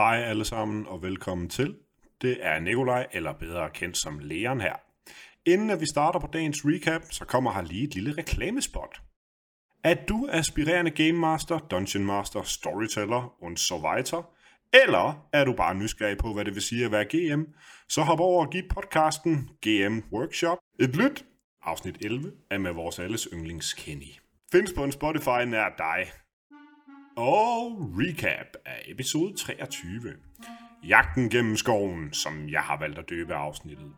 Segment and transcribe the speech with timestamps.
[0.00, 1.76] Hej alle sammen og velkommen til.
[2.22, 4.74] Det er Nikolaj, eller bedre kendt som Leon her.
[5.46, 9.00] Inden at vi starter på dagens recap, så kommer her lige et lille reklamespot.
[9.84, 14.30] Er du aspirerende Game Master, Dungeon Master, Storyteller og Survivor,
[14.82, 17.42] eller er du bare nysgerrig på, hvad det vil sige at være GM,
[17.88, 21.24] så hop over og giv podcasten GM Workshop et lyt.
[21.62, 24.12] Afsnit 11 er med vores alles yndlings Kenny.
[24.52, 26.06] Findes på en Spotify nær dig.
[27.22, 30.12] Og recap af episode 23.
[30.88, 33.92] Jagten gennem skoven, som jeg har valgt at døbe afsnittet.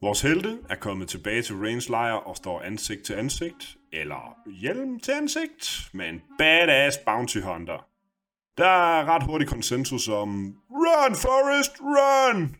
[0.00, 5.00] Vores helte er kommet tilbage til Range Lejr og står ansigt til ansigt, eller hjelm
[5.00, 7.86] til ansigt, med en badass bounty hunter.
[8.58, 12.56] Der er ret hurtig konsensus om Run, Forest, run!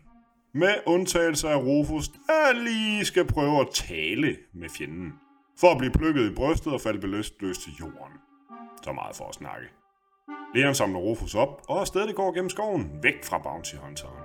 [0.53, 5.13] Med undtagelse af Rufus, der lige skal prøve at tale med fjenden.
[5.59, 8.17] For at blive plukket i brystet og falde beløst til jorden.
[8.83, 9.80] Så meget for at snakke.
[10.55, 14.15] Leon samler Rufus op, og afsted går gennem skoven, væk fra Bounty Hunteren.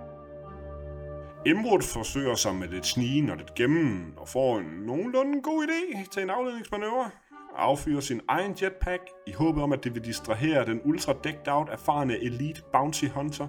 [1.47, 6.09] Imrud forsøger sig med lidt snigen og lidt gemmen, og får en nogenlunde god idé
[6.11, 7.11] til en afledningsmanøvre.
[7.57, 11.69] Affyrer sin egen jetpack i håbet om, at det vil distrahere den ultra decked out
[11.69, 13.49] erfarne elite bounty hunter.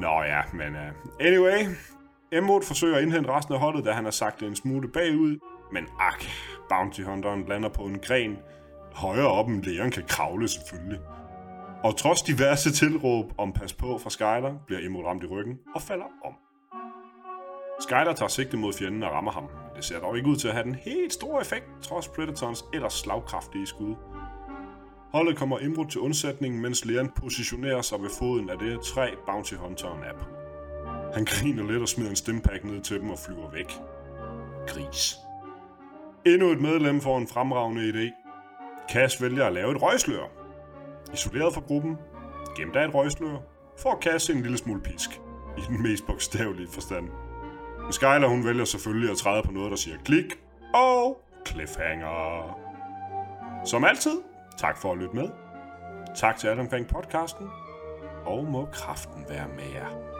[0.00, 1.76] Nå ja, men uh, anyway.
[2.32, 5.38] Imrud forsøger at indhente resten af holdet, da han har sagt en smule bagud.
[5.72, 6.24] Men ak,
[6.68, 8.38] bounty hunteren lander på en gren.
[8.94, 11.00] Højere op end Leon kan kravle selvfølgelig.
[11.84, 15.82] Og trods diverse tilråb om pas på fra Skyler, bliver Emrud ramt i ryggen og
[15.82, 16.34] falder om.
[17.80, 19.48] Skyler tager sigte mod fjenden og rammer ham.
[19.76, 22.92] Det ser dog ikke ud til at have den helt store effekt, trods Predators ellers
[22.92, 23.94] slagkraftige skud.
[25.12, 29.54] Holdet kommer Imrud til undsætning, mens Leon positionerer sig ved foden af det træ, Bounty
[29.54, 30.24] Hunteren er på.
[31.14, 33.72] Han griner lidt og smider en stimpack ned til dem og flyver væk.
[34.66, 35.16] Gris.
[36.26, 38.10] Endnu et medlem får en fremragende idé.
[38.92, 40.41] Cass vælger at lave et røgslør.
[41.12, 41.98] Isoleret fra gruppen,
[42.56, 43.36] gemt af et røgslør,
[43.78, 45.10] får kaste en lille smule pisk.
[45.58, 47.08] I den mest bogstavelige forstand.
[47.82, 50.24] Men Skyler hun vælger selvfølgelig at træde på noget, der siger klik
[50.74, 52.58] og cliffhanger.
[53.64, 54.20] Som altid,
[54.58, 55.28] tak for at lytte med.
[56.16, 57.46] Tak til alle omkring podcasten.
[58.24, 60.11] Og må kraften være med jer.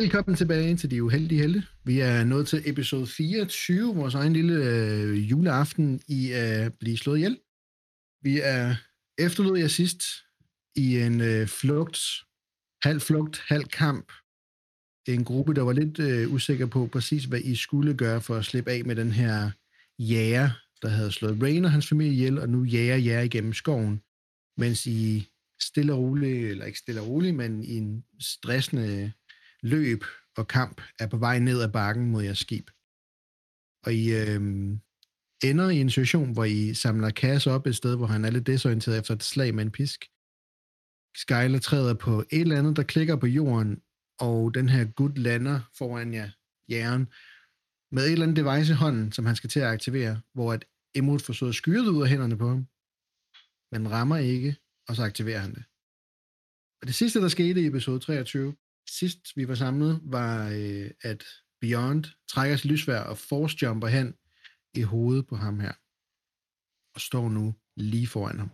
[0.00, 1.62] Velkommen tilbage til De Uheldige Helte.
[1.84, 6.96] Vi er nået til episode 24, vores egen lille øh, juleaften i at øh, blive
[6.96, 7.38] slået ihjel.
[8.22, 8.74] Vi er
[9.18, 10.02] efterlod jer sidst
[10.76, 11.98] i en øh, flugt,
[12.82, 14.12] halv flugt, halv kamp.
[15.08, 18.44] En gruppe, der var lidt øh, usikker på præcis, hvad I skulle gøre for at
[18.44, 19.50] slippe af med den her
[19.98, 20.50] jæger,
[20.82, 24.02] der havde slået Rain og hans familie ihjel, og nu jager jer igennem skoven,
[24.56, 25.28] mens I
[25.60, 29.12] stille og roligt, eller ikke stille og roligt, men i en stressende
[29.62, 30.04] løb
[30.36, 32.70] og kamp er på vej ned ad bakken mod jeres skib.
[33.84, 34.40] Og I øh,
[35.44, 38.46] ender i en situation, hvor I samler Cass op et sted, hvor han er lidt
[38.46, 40.00] desorienteret efter et slag med en pisk.
[41.16, 43.82] Skyler træder på et eller andet, der klikker på jorden,
[44.18, 46.30] og den her gut lander foran jer,
[46.68, 47.06] jæren,
[47.94, 50.64] med et eller andet device i hånden, som han skal til at aktivere, hvor et
[50.94, 52.66] Emot forsøger skyret ud af hænderne på ham,
[53.72, 54.56] men rammer ikke,
[54.88, 55.64] og så aktiverer han det.
[56.80, 58.56] Og det sidste, der skete i episode 23,
[58.90, 61.24] sidst vi var samlet, var, øh, at
[61.60, 64.14] Beyond trækker sit lysvær og force-jumper hen
[64.74, 65.72] i hovedet på ham her.
[66.94, 68.50] Og står nu lige foran ham.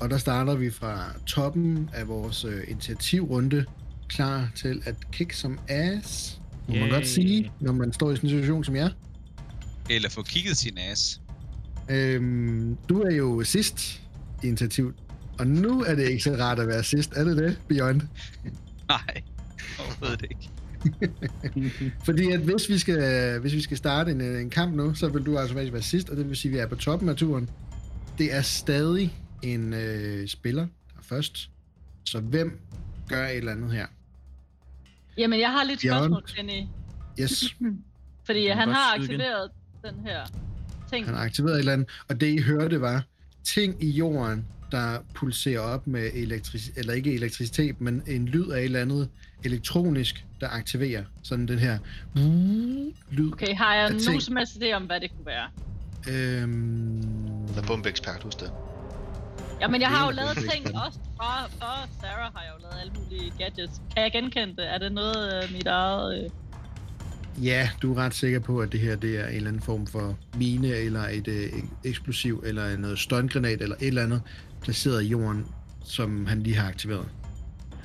[0.00, 3.64] Og der starter vi fra toppen af vores øh, initiativrunde,
[4.08, 8.30] klar til at kick som ass, må man godt sige, når man står i sådan
[8.30, 8.90] en situation som jeg.
[9.90, 11.20] Eller få kigget sin ass.
[11.90, 14.02] Øhm, du er jo sidst
[14.42, 14.94] i initiativ
[15.38, 17.12] og nu er det ikke så rart at være sidst.
[17.16, 18.00] Er det det, Beyond?
[18.88, 19.22] Nej,
[19.78, 20.50] overhovedet ikke.
[22.06, 25.26] Fordi at hvis vi skal, hvis vi skal starte en, en kamp nu, så vil
[25.26, 27.50] du altså være sidst, og det vil sige, at vi er på toppen af turen.
[28.18, 31.50] Det er stadig en øh, spiller, der er først.
[32.04, 32.60] Så hvem
[33.08, 33.86] gør et eller andet her?
[35.18, 35.98] Jamen, jeg har lidt Beyond.
[35.98, 36.66] spørgsmål, Kenny.
[37.20, 37.54] Yes.
[38.26, 39.50] Fordi han har aktiveret
[39.84, 40.24] den her
[40.92, 41.06] ting.
[41.06, 43.04] Han har aktiveret et eller andet, og det I hørte var,
[43.44, 48.58] ting i jorden der pulserer op med elektricitet, eller ikke elektricitet, men en lyd af
[48.58, 49.08] et eller andet
[49.44, 51.78] elektronisk, der aktiverer sådan den her
[53.10, 53.32] lyd.
[53.32, 55.48] Okay, har jeg nogen som helst idé om, hvad det kunne være?
[56.08, 57.02] Øhm...
[57.54, 58.50] Der er bombeekspert hos det.
[59.60, 62.92] Jamen, jeg har jo lavet ting også for, for Sarah har jeg jo lavet alle
[62.92, 63.80] mulige gadgets.
[63.94, 64.74] Kan jeg genkende det?
[64.74, 66.24] Er det noget uh, mit eget...
[66.24, 66.30] Uh...
[67.44, 69.86] Ja, du er ret sikker på, at det her det er en eller anden form
[69.86, 71.52] for mine, eller et øh,
[71.84, 74.22] eksplosiv, eller noget støngranat, eller et eller andet,
[74.64, 75.46] placeret i jorden,
[75.84, 77.08] som han lige har aktiveret.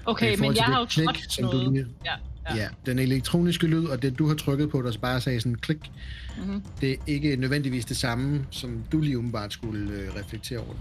[0.06, 1.66] Okay, men jeg har jo trykt som noget.
[1.66, 1.88] Du lige...
[2.06, 2.12] ja,
[2.50, 2.56] ja.
[2.56, 5.92] ja, den elektroniske lyd, og det du har trykket på, der bare sagde sådan klik,
[6.38, 6.64] mm-hmm.
[6.82, 10.74] det er ikke nødvendigvis det samme, som du lige umiddelbart skulle øh, reflektere over.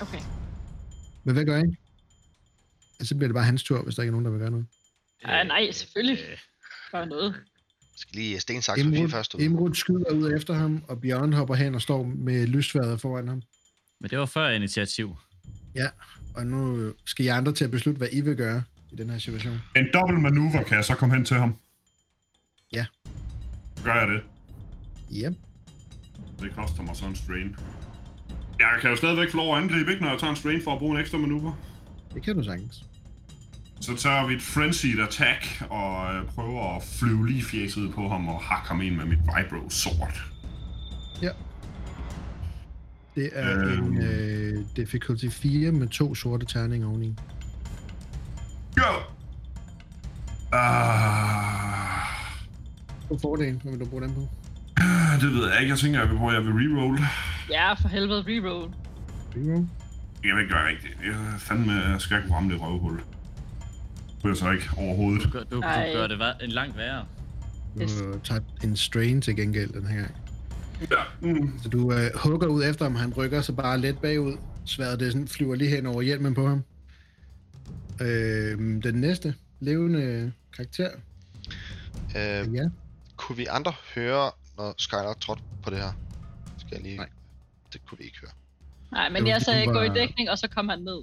[0.00, 0.20] Okay.
[1.24, 1.76] Men hvad gør I?
[3.00, 4.50] Altså, så bliver det bare hans tur, hvis der ikke er nogen, der vil gøre
[4.50, 4.66] noget.
[5.26, 6.18] Ja, nej, selvfølgelig.
[6.92, 7.34] Gør noget.
[7.98, 9.40] Jeg skal lige stensaks Imrud, først ud.
[9.40, 13.42] Imrud skyder ud efter ham, og Bjørn hopper hen og står med lysværet foran ham.
[14.00, 15.16] Men det var før initiativ.
[15.74, 15.88] Ja,
[16.34, 18.62] og nu skal I andre til at beslutte, hvad I vil gøre
[18.92, 19.60] i den her situation.
[19.76, 21.56] En dobbelt manøvre, kan jeg så komme hen til ham?
[22.72, 22.86] Ja.
[23.84, 24.22] Gør jeg det?
[25.10, 25.30] Ja.
[26.40, 27.56] Det koster mig sådan en strain.
[28.58, 30.72] Jeg kan jo stadigvæk få lov at angribe, ikke, når jeg tager en strain for
[30.72, 31.56] at bruge en ekstra manøvre.
[32.14, 32.84] Det kan du sagtens.
[33.80, 38.28] Så tager vi et frenzied attack og øh, prøver at flyve lige fjeset på ham
[38.28, 40.22] og hakke ham ind med mit vibro sword.
[41.22, 41.30] Ja.
[43.18, 43.96] Det er øhm.
[43.96, 47.14] en øh, difficulty 4 med to sorte terninger oveni.
[48.76, 48.82] Ja!
[50.52, 52.06] Ah.
[53.08, 54.28] På fordelen, hvad vil du bruge den på?
[55.20, 55.70] Det ved jeg ikke.
[55.70, 57.00] Jeg tænker, jeg vil prøve, at jeg vil reroll.
[57.50, 58.70] Ja, for helvede, reroll.
[59.36, 59.66] Reroll?
[60.24, 60.96] Jeg vil ikke gøre rigtigt.
[61.04, 62.96] Jeg fandme, jeg skal ikke ramme det røvhul.
[62.96, 63.04] Det
[64.22, 65.24] kunne jeg så ikke overhovedet.
[65.24, 67.04] Du, gør, du, du gør det en langt værre.
[67.78, 70.27] Du tager en strain til gengæld den her gang.
[70.80, 70.96] Ja.
[71.20, 71.58] Mm.
[71.62, 74.36] Så du øh, hugger ud efter ham, han rykker sig bare let bagud.
[74.64, 76.64] Sværet det sådan, flyver lige hen over hjelmen på ham.
[78.00, 80.90] Øh, den næste levende karakter.
[82.16, 82.68] Øh, ja.
[83.16, 85.92] Kunne vi andre høre, når Skylar trådte på det her?
[86.58, 86.96] Skal jeg lige...
[86.96, 87.08] Nej.
[87.72, 88.30] Det kunne vi ikke høre.
[88.92, 89.74] Nej, men jeg sagde, bare...
[89.74, 91.02] gå i dækning, og så kom han ned.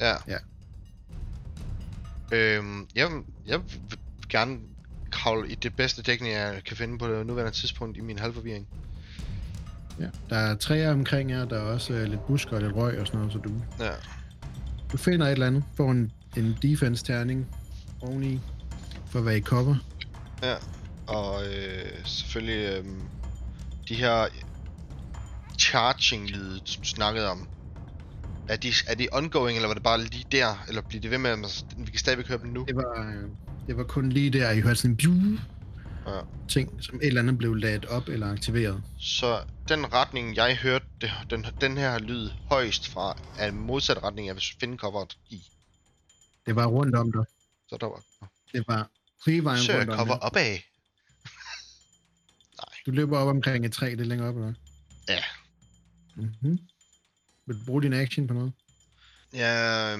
[0.00, 0.14] Ja.
[0.28, 0.38] ja.
[2.32, 3.10] Øhm, jeg,
[3.46, 3.98] jeg vil
[4.28, 4.58] gerne
[5.10, 8.68] kravle i det bedste dækning, jeg kan finde på det nuværende tidspunkt i min halvforvirring.
[10.00, 13.00] Ja, der er træer omkring jer, der er også uh, lidt busker og lidt røg
[13.00, 13.50] og sådan noget, så du...
[13.80, 13.90] Ja.
[14.92, 17.46] Du finder et eller andet, får en, en defense-terning
[18.00, 18.40] oveni,
[19.06, 19.76] for at være i cover.
[20.42, 20.54] Ja,
[21.06, 22.84] og øh, selvfølgelig øh,
[23.88, 24.26] de her
[25.58, 27.48] charging-lyde, som du snakkede om.
[28.48, 30.64] Er de, er de ongoing, eller var det bare lige der?
[30.68, 32.64] Eller bliver det ved med, at vi kan stadigvæk høre dem nu?
[32.68, 33.28] Det var, øh,
[33.66, 34.96] det var kun lige der, I hørte sådan en
[36.08, 36.20] ja.
[36.48, 38.82] ting, som et eller andet blev ladet op eller aktiveret.
[38.98, 44.26] Så den retning, jeg hørte det, den, den her lyd højst fra, er modsat retning,
[44.26, 45.42] jeg vil finde coveret i.
[46.46, 47.24] Det var rundt om dig.
[47.68, 48.02] Så der var...
[48.52, 48.90] Det var
[49.26, 50.50] hele vejen Søger rundt om cover opad.
[50.50, 50.62] Nej.
[52.86, 54.54] Du løber op omkring et træ, det er længere op, eller
[55.08, 55.22] Ja.
[56.14, 56.58] Mhm.
[57.46, 58.52] Vil du bruge din action på noget?
[59.32, 59.96] Ja,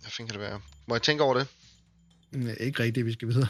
[0.00, 0.60] hvad fanden kan det være?
[0.86, 1.48] Må jeg tænke over det?
[2.30, 3.48] Nej, ikke rigtigt, vi skal videre.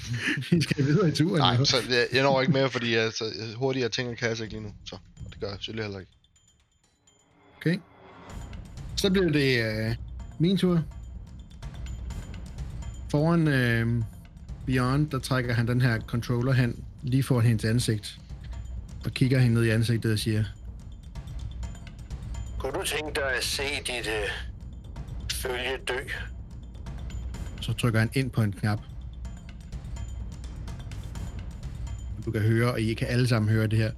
[0.50, 1.38] vi skal videre i turen.
[1.38, 3.24] Nej, så jeg, jeg når ikke mere, fordi altså,
[3.56, 4.72] hurtigere ting kan jeg altså ikke lige nu.
[4.84, 4.96] Så
[5.30, 6.12] det gør jeg selvfølgelig heller ikke.
[7.56, 7.78] Okay.
[8.96, 9.94] Så bliver det uh,
[10.38, 10.82] min tur.
[13.10, 14.04] Foran uh,
[14.66, 18.18] Beyond, der trækker han den her controller hen, lige foran hendes ansigt.
[19.04, 20.44] Og kigger hende ned i ansigtet og siger,
[22.58, 24.30] Kunne du tænke dig at se dit uh,
[25.32, 25.98] følge dø?
[27.60, 28.80] Så trykker han ind på en knap.
[32.24, 33.92] Du kan høre, og I kan alle sammen høre det her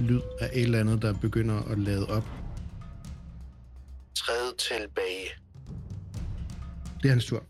[0.00, 2.24] lyd af et eller andet, der begynder at lade op.
[4.14, 5.28] Træd tilbage.
[7.02, 7.44] Det er hans tur.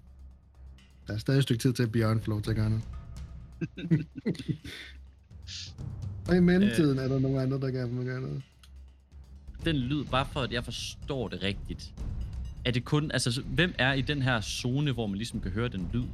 [1.07, 2.85] Der er stadig et stykke tid til, at Bjørn får lov til at gøre noget.
[6.29, 8.43] og i mellemtiden øh, er der nogle andre, der gerne vil gøre noget.
[9.65, 11.95] Den lyd, bare for at jeg forstår det rigtigt.
[12.65, 15.69] Er det kun, altså hvem er i den her zone, hvor man ligesom kan høre
[15.69, 16.05] den lyd?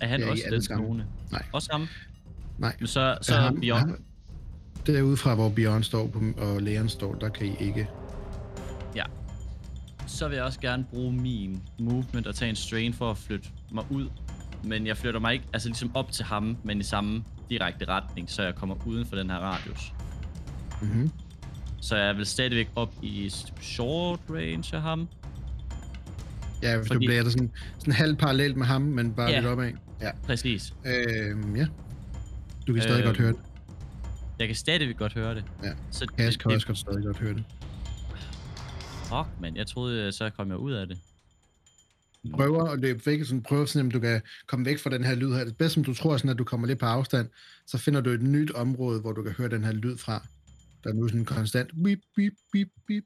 [0.00, 1.06] Er han ja, også den zone?
[1.32, 1.42] Nej.
[1.52, 1.88] Også ham?
[2.58, 2.76] Nej.
[2.78, 3.78] Men så, så ham, Bjørn...
[3.78, 3.98] Ham,
[4.86, 7.88] derudfra, hvor Bjørn står på, og lægeren står, der kan I ikke.
[8.96, 9.04] Ja.
[10.06, 13.48] Så vil jeg også gerne bruge min movement og tage en strain for at flytte
[13.72, 14.08] mig ud.
[14.64, 18.30] Men jeg flytter mig ikke altså ligesom op til ham, men i samme direkte retning,
[18.30, 19.92] så jeg kommer uden for den her radius.
[20.82, 21.10] Mhm.
[21.80, 25.08] Så jeg vil stadigvæk op i short range af ham.
[26.62, 27.06] Ja, hvis Fordi...
[27.06, 29.72] du bliver sådan, sådan halvt parallelt med ham, men bare ja, lidt opad.
[30.00, 30.74] Ja, præcis.
[30.86, 31.66] Øhm, ja.
[32.66, 33.40] Du kan stadig øhm, godt høre det.
[34.38, 35.44] Jeg kan stadigvæk godt høre det.
[35.62, 37.44] Ja, så Kas det, kan det, også godt stadig godt høre det.
[39.04, 40.98] Fuck, men jeg troede, så kom jeg ud af det.
[42.32, 45.14] Prøver at løbe væk, sådan, prøver sådan, at du kan komme væk fra den her
[45.14, 45.44] lyd her.
[45.44, 47.28] Det bedste, som du tror, sådan, at du kommer lidt på afstand,
[47.66, 50.26] så finder du et nyt område, hvor du kan høre den her lyd fra.
[50.84, 53.04] Der er nu sådan en konstant bip, bip, bip, bip.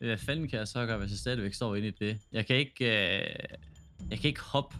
[0.00, 2.18] Hvad fanden kan jeg så gøre, hvis jeg stadigvæk står inde i det?
[2.32, 3.34] Jeg kan ikke, øh,
[4.10, 4.76] jeg kan ikke hoppe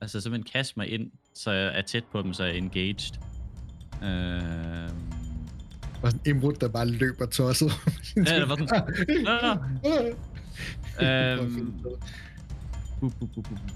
[0.00, 3.18] Altså simpelthen kaste mig ind, så jeg er tæt på dem, så jeg er engaged.
[4.02, 4.90] Øh...
[6.02, 7.72] Og sådan en imrud, der bare løber tosset.
[8.16, 10.16] Ja, det var sådan...
[11.02, 11.74] Øhm,
[13.00, 13.10] bu.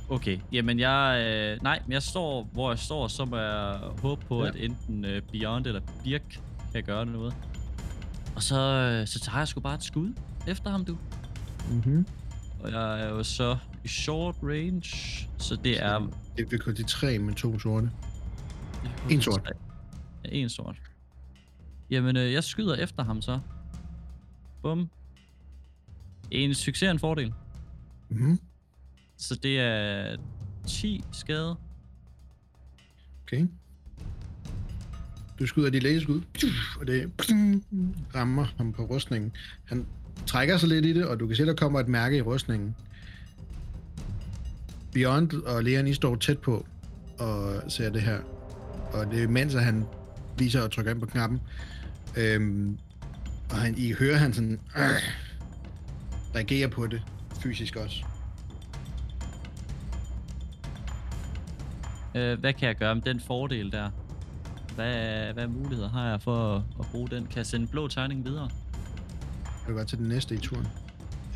[0.08, 1.24] Okay, jamen jeg...
[1.26, 4.48] Øh, nej, men jeg står, hvor jeg står, så må jeg håbe på, ja.
[4.48, 6.40] at enten øh, Beyond eller Birk
[6.74, 7.34] kan gøre noget.
[8.36, 10.12] Og så, øh, så tager jeg sgu bare et skud
[10.46, 10.96] efter ham, du.
[11.70, 12.06] Mhm.
[12.62, 16.10] Og jeg er jo så i short range, så det er...
[16.36, 17.90] Det vil kun de tre med to sorte.
[19.10, 19.52] En sort.
[20.24, 20.76] Ja, en sort.
[21.90, 23.40] Jamen, øh, jeg skyder efter ham så.
[24.62, 24.90] Bum.
[26.30, 27.34] En succes og en fordel.
[28.08, 28.38] Mhm.
[29.16, 30.16] Så det er
[30.66, 31.56] 10 skade.
[33.22, 33.46] Okay.
[35.38, 36.22] Du skyder dit lægeskud,
[36.80, 37.12] og det
[38.14, 39.32] rammer ham på rustningen.
[39.64, 39.86] Han
[40.26, 42.76] trækker sig lidt i det, og du kan se, der kommer et mærke i rustningen.
[44.92, 46.66] Beyond og Leon, I står tæt på
[47.18, 48.18] og ser det her.
[48.92, 49.84] Og det er mens, at han
[50.38, 51.40] viser at trykke ind på knappen.
[52.16, 52.78] Øhm,
[53.50, 54.84] og han, I hører han sådan øh,
[56.34, 57.02] reagerer på det
[57.42, 58.04] fysisk også.
[62.14, 63.90] Øh, hvad kan jeg gøre med den fordel der?
[64.74, 67.26] Hvad, hvad muligheder har jeg for at, at bruge den?
[67.26, 68.50] Kan jeg sende blå tegning videre?
[69.62, 70.66] Du kan godt til den næste i turen.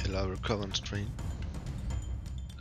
[0.05, 1.09] Eller Recover and Strain.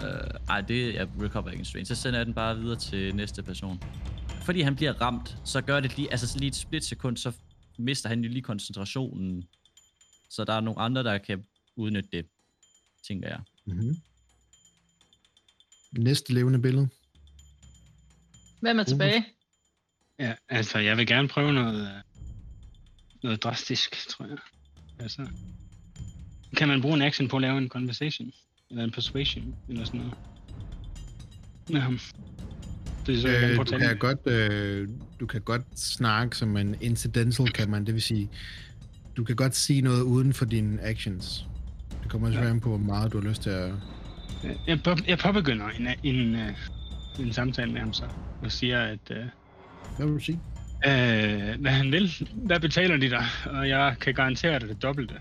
[0.02, 1.86] Øh, ej, det er recover ikke en strain.
[1.86, 3.84] Så sender jeg den bare videre til næste person.
[4.28, 7.32] Fordi han bliver ramt, så gør det lige, altså så lige et split sekund, så
[7.78, 9.48] mister han jo lige koncentrationen.
[10.30, 11.46] Så der er nogle andre, der kan
[11.76, 12.26] udnytte det,
[13.08, 13.40] tænker jeg.
[13.66, 13.96] Mm-hmm.
[15.92, 16.90] Næste levende billede.
[18.62, 19.26] Hvem er tilbage?
[20.20, 22.02] Ja, altså, jeg vil gerne prøve noget, øh,
[23.24, 24.38] noget drastisk, tror jeg.
[25.00, 25.28] Altså,
[26.58, 28.32] kan man bruge en action på at lave en conversation?
[28.70, 29.56] Eller en persuasion?
[29.70, 31.84] Eller sådan noget?
[31.84, 32.00] Ham.
[33.08, 37.52] Det er så, Øh, du, kan godt, øh, du kan godt snakke som en incidental,
[37.52, 37.86] kan man.
[37.86, 38.30] Det vil sige,
[39.18, 41.46] du kan godt sige noget uden for dine actions.
[42.04, 43.74] Det kommer selvfølgelig an på, hvor meget du har lyst til at...
[44.68, 46.54] Jeg, på, jeg påbegynder en, en, øh,
[47.20, 48.04] en samtale med ham så,
[48.44, 49.26] og siger, at øh,
[49.98, 50.40] Hvad vil du sige?
[50.88, 53.26] Øh, hvad han vil, hvad betaler de dig?
[53.46, 55.16] Og jeg kan garantere dig det dobbelte,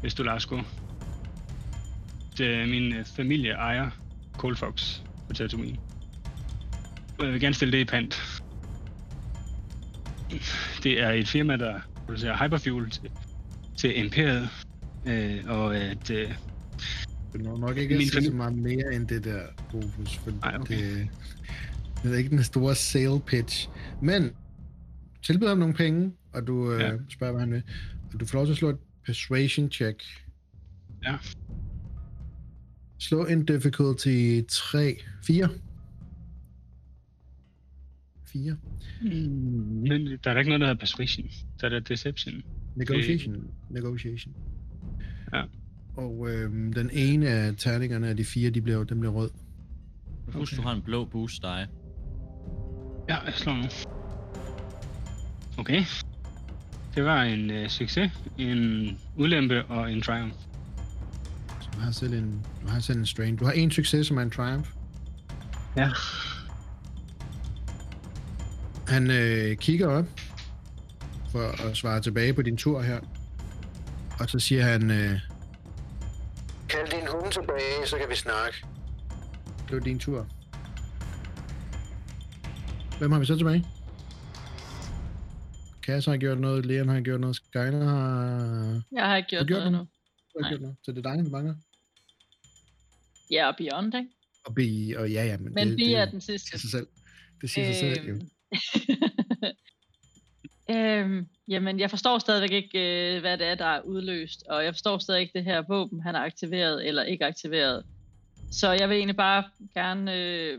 [0.00, 0.60] hvis du lader os gå.
[2.38, 3.90] Det, min øh, familie ejer
[4.36, 5.78] Cold Fox på Tatooine.
[7.18, 8.42] Og jeg vil gerne stille det i pant.
[10.82, 13.10] Det er et firma, der producerer hyperfuel til,
[13.76, 14.48] til Imperiet.
[15.06, 16.32] Øh, og at øh,
[17.32, 19.40] Det er nok ikke Min så meget mere end det der,
[19.74, 20.76] Rufus, for Ej, okay.
[20.76, 21.08] det,
[22.02, 23.68] det er ikke den store sale pitch.
[24.02, 24.30] Men
[25.22, 26.92] tilbyder ham nogle penge, og du øh, Ja.
[27.08, 27.62] spørger, hvad han vil.
[28.14, 30.02] Og du får lov til at slå et persuasion check.
[31.04, 31.16] Ja.
[32.98, 35.48] Slå en difficulty 3, 4.
[38.26, 38.56] 4.
[39.02, 41.28] men der er da ikke noget, der hedder persuasion.
[41.60, 42.42] Der er der deception.
[42.76, 43.50] Negotiation.
[43.70, 44.34] Negotiation.
[45.32, 45.42] Ja.
[45.96, 49.30] Og øhm, den ene af terningerne af de fire, de bliver, den bliver rød.
[50.32, 51.66] Husk, du har en blå boost dig.
[53.10, 53.62] Ja, jeg slår nu.
[55.58, 55.84] Okay.
[56.94, 60.34] Det var en øh, succes, en ulempe og en triumph.
[61.60, 63.36] Så du har selv en, du har selv en strain.
[63.36, 64.70] Du har en succes, som er en triumph.
[65.76, 65.90] Ja.
[68.88, 70.06] Han øh, kigger op
[71.32, 73.00] for at svare tilbage på din tur her.
[74.20, 75.18] Og så siger han, øh,
[76.68, 78.64] Kald din hund tilbage, så kan vi snakke.
[79.68, 80.26] det var din tur.
[83.00, 83.64] Hvem har vi så tilbage?
[85.82, 89.58] Kasse har gjort noget, Leon har gjort noget, Skyler har, Jeg har ikke gjort, gjort
[89.58, 89.88] noget noget?
[90.36, 90.42] endnu.
[90.42, 90.76] har gjort noget.
[90.82, 91.54] Så det er dig, der mangler.
[93.30, 94.08] Ja, og Beyond, ikke?
[94.44, 94.58] Og B,
[94.98, 96.48] og ja, ja, men, Men det, det, er den sidste.
[96.48, 96.86] siger sig selv.
[97.40, 98.14] Det siger sig selv, jo.
[100.74, 104.74] øhm, jamen, jeg forstår stadigvæk ikke, øh, hvad det er, der er udløst, og jeg
[104.74, 107.84] forstår stadig ikke det her våben, han har aktiveret eller ikke aktiveret.
[108.52, 110.58] Så jeg vil egentlig bare gerne øh,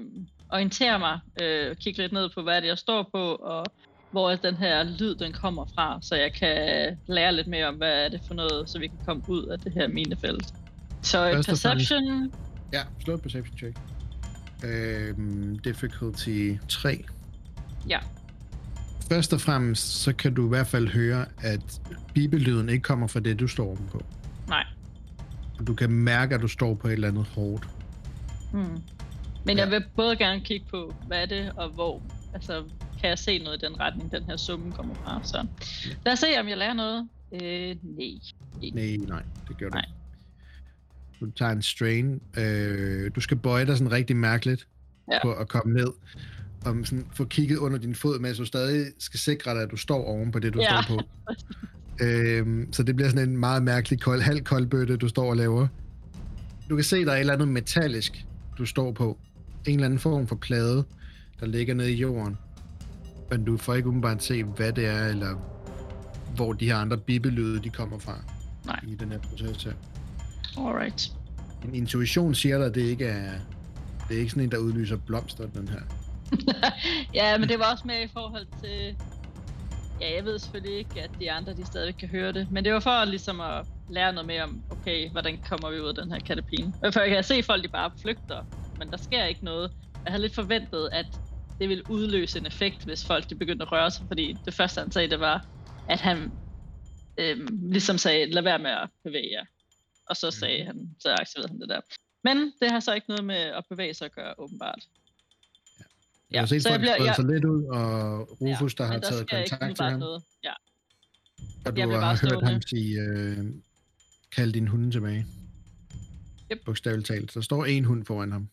[0.51, 3.65] orientere mig, øh, kigge lidt ned på, hvad det er, jeg står på, og
[4.11, 6.57] hvor den her lyd, den kommer fra, så jeg kan
[7.07, 9.59] lære lidt mere om, hvad er det for noget, så vi kan komme ud af
[9.59, 10.45] det her minefelt.
[11.01, 12.31] Så fremmest- perception,
[12.73, 13.77] Ja, slå et perception check.
[14.63, 17.03] Øhm, difficulty 3.
[17.89, 17.99] ja.
[19.09, 21.81] Først og fremmest, så kan du i hvert fald høre, at
[22.13, 24.03] bibelyden ikke kommer fra det, du står på.
[24.47, 24.63] Nej.
[25.67, 27.67] Du kan mærke, at du står på et eller andet hårdt.
[28.53, 28.81] Hmm.
[29.45, 32.01] Men jeg vil både gerne kigge på, hvad er det, og hvor,
[32.33, 32.63] altså,
[32.99, 35.19] kan jeg se noget i den retning, den her summe kommer fra.
[35.23, 35.45] Så
[36.05, 37.07] lad os se, om jeg lærer noget.
[37.33, 38.07] Øh, nej.
[38.73, 39.85] Nej, nej, det gør du Nej.
[39.87, 39.97] ikke.
[41.19, 42.21] Du tager en strain.
[42.37, 44.67] Øh, du skal bøje dig sådan rigtig mærkeligt.
[45.11, 45.17] Ja.
[45.23, 45.87] på at komme ned.
[46.65, 49.77] Og sådan få kigget under din fod, mens du stadig skal sikre dig, at du
[49.77, 50.81] står oven på det, du Ja.
[50.83, 51.01] står på.
[52.03, 55.37] Øhm, så det bliver sådan en meget mærkelig kold, halv kold bøtte, du står og
[55.37, 55.67] laver.
[56.69, 58.25] Du kan se, der er et eller andet metallisk,
[58.57, 59.17] du står på.
[59.67, 60.83] En eller anden form for plade,
[61.39, 62.37] der ligger nede i jorden.
[63.29, 65.35] Men du får ikke umiddelbart se, hvad det er, eller
[66.35, 68.15] hvor de her andre bibelyde, de kommer fra.
[68.65, 68.79] Nej.
[68.87, 69.73] I den her proces her.
[70.57, 71.11] Alright.
[71.65, 73.31] En intuition siger dig, at det ikke er...
[74.09, 75.81] Det er ikke sådan en, der udlyser blomster, den her.
[77.19, 78.95] ja, men det var også med i forhold til...
[80.01, 82.47] Ja, jeg ved selvfølgelig ikke, at de andre, de stadig kan høre det.
[82.51, 85.87] Men det var for ligesom at lære noget mere om, okay, hvordan kommer vi ud
[85.87, 86.73] af den her katapine.
[86.93, 88.45] For jeg kan se folk, de bare flygter,
[88.81, 89.71] men der sker ikke noget.
[90.03, 91.05] Jeg havde lidt forventet, at
[91.59, 94.81] det ville udløse en effekt, hvis folk de begyndte at røre sig, fordi det første,
[94.81, 95.45] han sagde, det var,
[95.89, 96.31] at han
[97.17, 99.45] øhm, ligesom sagde, lad være med at bevæge jer.
[100.09, 101.81] Og så sagde han, så aktiverede han det der.
[102.23, 104.79] Men det har så ikke noget med at bevæge sig at gøre, åbenbart.
[106.31, 108.93] Jeg har set så folk bliver- sprede jeg- sig lidt ud, og Rufus, der har
[108.97, 109.99] der taget kontakt til ham.
[109.99, 110.23] noget.
[110.43, 110.53] Ja.
[111.65, 112.51] Og Jeg du har hørt stående.
[112.51, 113.37] ham sige, øh,
[114.35, 115.25] kald din hunde tilbage.
[116.51, 116.65] Yep.
[116.65, 117.33] Bogstaveligt talt.
[117.33, 118.49] Der står en hund foran ham,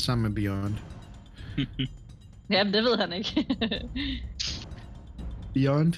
[0.00, 0.74] sammen med Beyond.
[2.50, 3.46] Jamen, det ved han ikke.
[5.54, 5.92] Beyond,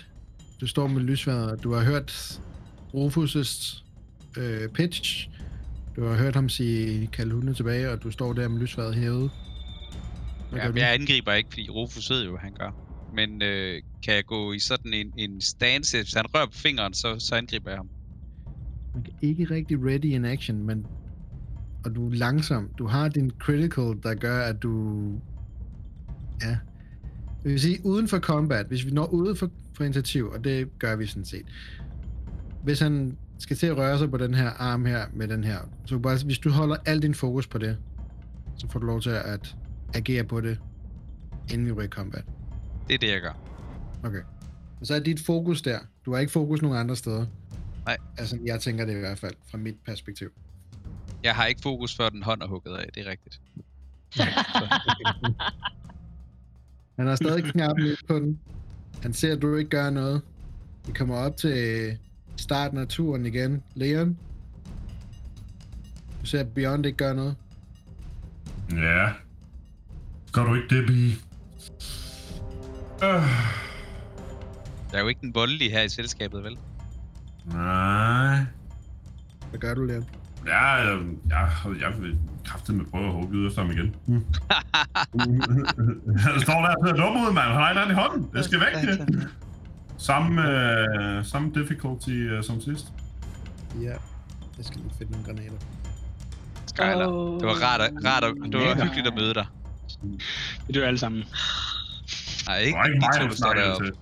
[0.61, 1.63] du står med lysværet.
[1.63, 2.41] Du har hørt
[2.95, 3.83] Rufus'
[4.41, 5.29] øh, pitch.
[5.97, 9.31] Du har hørt ham sige, kald hunde tilbage, og du står der med lysværet hævet.
[10.51, 12.71] Hvad Ja, jeg angriber ikke, fordi Rufus ved jo, hvad han gør.
[13.15, 16.95] Men øh, kan jeg gå i sådan en, en stance, hvis han rører på fingeren,
[16.95, 17.89] så, så angriber jeg ham.
[18.95, 20.87] Man kan ikke rigtig ready in action, men
[21.85, 22.71] og du er langsom.
[22.79, 25.13] Du har din critical, der gør, at du...
[26.43, 26.59] Ja.
[27.45, 30.79] Jeg vil sige, uden for combat, hvis vi når ude for, for initiativ, og det
[30.79, 31.47] gør vi sådan set.
[32.63, 35.59] Hvis han skal til at røre sig på den her arm her, med den her,
[35.85, 37.77] så bare, hvis du holder al din fokus på det,
[38.57, 39.57] så får du lov til at
[39.95, 40.59] agere på det,
[41.53, 42.25] inden vi rykker i combat.
[42.89, 43.39] Det er det, jeg gør.
[44.03, 44.23] Okay.
[44.81, 45.79] Og så er dit fokus der.
[46.07, 47.27] Du har ikke fokus nogen andre steder.
[47.87, 47.97] Nej.
[48.19, 50.31] Altså, jeg tænker det i hvert fald, fra mit perspektiv.
[51.23, 53.41] Jeg har ikke fokus, før den hånd er hugget af, det er rigtigt.
[56.99, 58.41] Han har stadig knappen ud på den.
[59.03, 60.23] Han ser, at du ikke gør noget.
[60.87, 61.99] Vi kommer op til
[62.37, 63.63] starten af turen igen.
[63.75, 64.19] Leon?
[66.21, 67.37] Du ser, at Beyond ikke gør noget.
[68.73, 69.09] Ja.
[70.33, 71.09] Gør du ikke det, Bi?
[73.05, 73.23] Øh.
[74.91, 76.59] Der er jo ikke en voldelig her i selskabet, vel?
[77.45, 78.45] Nej.
[79.51, 80.05] Hvad gør du, Leon?
[80.49, 83.97] Ja, jeg, jeg, jeg vil kraftigt med prøve at hugge ud efter ham igen.
[84.07, 84.25] Mm.
[86.27, 87.47] Han står der og ser dum ud, mand.
[87.47, 88.31] Han har en anden i hånden.
[88.35, 89.29] Det skal væk, det.
[89.99, 92.87] Samme, øh, samme difficulty øh, som sidst.
[93.83, 93.95] Ja.
[94.59, 95.59] Jeg skal lige finde nogle granater.
[96.67, 97.07] Skyler.
[97.07, 97.41] Åh.
[97.41, 99.47] Det var rart, at, rart at, det var hyggeligt at møde dig.
[100.67, 101.25] Det er jo alle sammen.
[102.47, 103.93] Nej, ikke ikke de to, der står deroppe.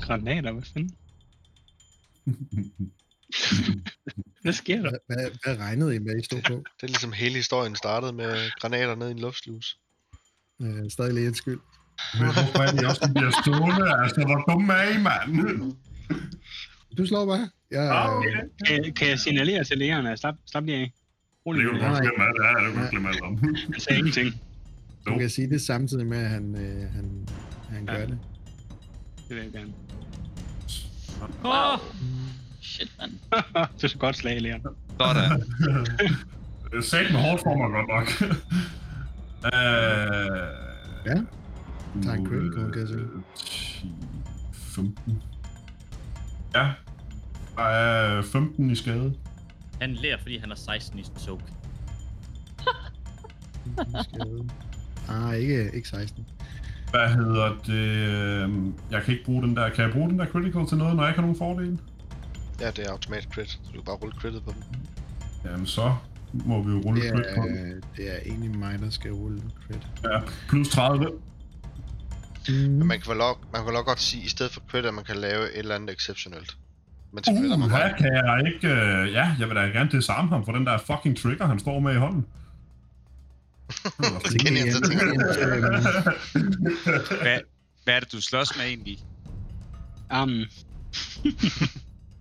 [0.00, 0.94] Granater, hvad fanden?
[4.42, 4.90] Hvad sker der?
[4.90, 6.52] Hvad, hvad, hvad regnede I med, I stod på?
[6.76, 9.76] Det er ligesom hele historien startede med granater ned i en luftslus.
[10.62, 11.60] Øh, stadig Leons skyld.
[12.14, 14.02] Men hvorfor er de også de bliver stående?
[14.02, 15.72] Altså, hvor dumme er I, mand?
[16.98, 17.48] Du slår bare.
[17.70, 18.28] Jeg, Ah, okay.
[18.66, 20.92] Kan, kan jeg signalere til lægerne, at slap, slap lige af?
[20.94, 21.88] Det Rolig kan du nu.
[21.88, 22.36] godt glemme alt.
[22.42, 23.54] Ja, det kan du glemme alt om.
[23.74, 24.40] Jeg sagde ingenting.
[25.06, 27.28] du kan sige det samtidig med, at han, øh, han,
[27.68, 28.00] han gør Ja.
[28.06, 28.18] det.
[29.28, 29.72] Det vil jeg gerne.
[31.44, 31.78] Wow.
[32.62, 33.10] Shit, mand.
[33.76, 34.60] det er så godt slag, Leon.
[35.00, 35.42] Sådan.
[36.82, 38.08] Sat med hårdt for mig godt nok.
[39.44, 39.50] Øh,
[41.06, 41.14] Ja.
[42.02, 42.94] Tager en critical, kan jeg se.
[42.94, 43.92] øh, 10,
[44.52, 45.22] 15.
[46.54, 46.70] Ja.
[47.56, 49.14] Der er 15 i skade.
[49.80, 51.40] Han lærer, fordi han har 16 i soak.
[54.02, 54.48] Skade.
[55.08, 56.26] Ah, ikke, ikke 16.
[56.90, 57.74] Hvad hedder det?
[58.42, 59.68] øhm, Jeg kan ikke bruge den der.
[59.70, 61.78] Kan jeg bruge den der critical til noget, når jeg ikke har nogen fordel?
[62.60, 64.62] Ja, det er automatic crit, så du kan bare rulle crittet på dem.
[65.44, 65.96] Jamen så
[66.32, 69.42] må vi jo rulle Det crit på er, det er egentlig mig, der skal rulle
[69.66, 69.86] crit.
[70.04, 71.06] Ja, plus 30.
[72.48, 74.62] Men man kan vel også, man kan vel også godt sige, at i stedet for
[74.70, 76.56] crit, at man kan lave et eller andet exceptionelt.
[77.12, 78.68] Men man Uh, her kan jeg ikke...
[78.68, 81.80] Øh, ja, jeg vil da gerne disarme ham for den der fucking trigger, han står
[81.80, 82.26] med i hånden.
[84.32, 84.74] Det jeg.
[87.22, 87.40] Hvad,
[87.84, 88.98] hvad er det, du slås med egentlig?
[90.10, 90.46] Armen.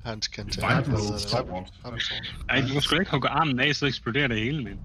[0.06, 0.68] Hans kan Det tage.
[0.68, 1.22] er Hvad bare hedder det?
[1.22, 1.68] sword.
[1.84, 2.20] Hammerstone.
[2.50, 4.80] Ej, du må sgu da ikke hugge armen af, så eksploderer det hele, men.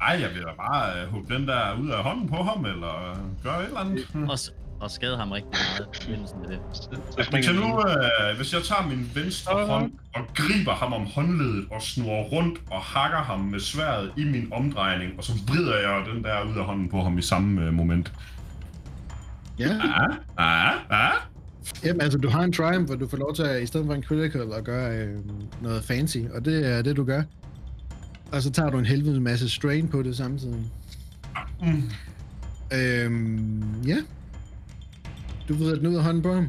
[0.00, 3.18] Ej, jeg vil da bare øh, hugge den der ud af hånden på ham, eller
[3.42, 4.06] gøre et eller andet.
[4.28, 6.60] Og, s- og skade ham rigtig meget i forbindelse med det.
[6.72, 11.06] Så, så han nu, øh, hvis jeg tager min venstre hånd og griber ham om
[11.14, 15.76] håndledet og snurrer rundt og hakker ham med sværet i min omdrejning, og så vrider
[15.76, 18.12] jeg den der ud af hånden på ham i samme øh, moment.
[19.58, 21.12] Ja, Ah, ah, ah.
[21.84, 23.94] Jamen, altså, du har en triumph, hvor du får lov til at, i stedet for
[23.94, 25.18] en critical, at gøre øh,
[25.62, 27.22] noget fancy, og det er det, du gør.
[28.32, 30.64] Og så tager du en helvedes masse strain på det samtidig.
[31.62, 31.82] Mm.
[32.74, 33.96] Øhm, ja.
[35.48, 36.48] Du vrider den ud af hånden på ham,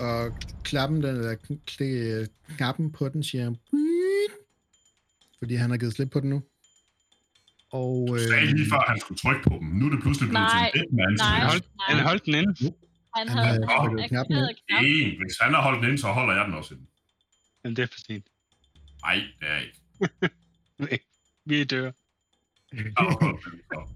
[0.00, 0.32] og
[0.64, 3.54] klappen den, eller kl- knappen på den siger
[5.38, 6.42] fordi han har givet slip på den nu.
[7.72, 9.68] Og Du sagde lige øh, før, at han skulle trykke på dem.
[9.68, 11.14] Nu er det pludselig blevet Nej, til en Batman.
[11.18, 11.44] nej.
[11.50, 12.72] Holdt, han holdt den inde.
[13.16, 14.90] Han Han havde trykket knappen knappen.
[14.90, 15.08] En.
[15.22, 16.82] Hvis han har holdt den ind, så holder jeg den også ind.
[17.64, 18.26] Men det er for sent.
[19.04, 19.80] Nej, det er ikke.
[20.78, 20.98] Nej,
[21.48, 21.90] Vi er dør.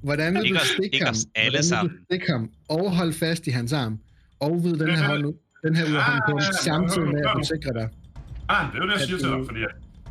[0.03, 1.15] Hvordan vil du stikke ikke ham?
[1.35, 1.97] alle hvordan vil sammen.
[1.97, 3.99] du stikke ham og holde fast i hans arm?
[4.41, 7.33] Og vrid den her hånd ud, den her ud af ham, Ah, samtidig med, at
[7.37, 7.89] du sikrer dig.
[8.49, 9.61] Ah, det er jo det, jeg siger til dig, fordi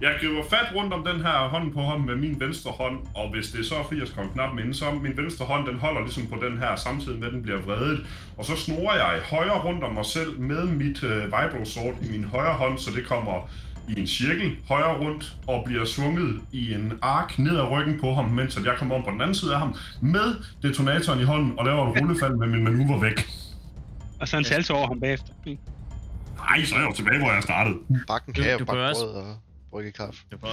[0.02, 3.30] jeg, griber fat rundt om den her hånd på ham med min venstre hånd, og
[3.32, 6.02] hvis det så er jeg skal holde knappen inde, så min venstre hånd, den holder
[6.02, 8.06] ligesom på den her, samtidig med, at den bliver vredet.
[8.38, 12.12] Og så snorer jeg højre rundt om mig selv med mit øh, vibro sword i
[12.12, 13.50] min højre hånd, så det kommer
[13.90, 18.14] i en cirkel højre rundt og bliver svunget i en ark ned ad ryggen på
[18.14, 21.24] ham, mens at jeg kommer om på den anden side af ham med detonatoren i
[21.24, 23.28] hånden og laver et rullefald med min manøvre væk.
[24.22, 25.34] Og så en salto over ham bagefter.
[25.46, 27.76] Nej, så er jeg jo tilbage, hvor jeg startede.
[28.08, 29.24] Bakken Du- kage og du kan bakke også- og
[29.72, 30.22] brygge kaffe.
[30.32, 30.50] Du kan,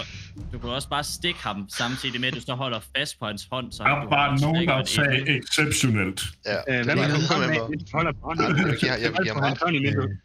[0.53, 3.49] du kan også bare stikke ham, samtidig med, at du så holder fast på hans
[3.51, 3.73] hånd.
[3.73, 6.23] Så Der er bare nogen, der sagde exceptionelt.
[6.47, 7.79] Ja, Øh, er at noget komme med mig.
[7.93, 8.47] Holder på hånden.
[8.57, 9.55] Jeg vil give, jeg.
[9.63, 10.03] Hånden i midten.
[10.03, 10.17] Øh,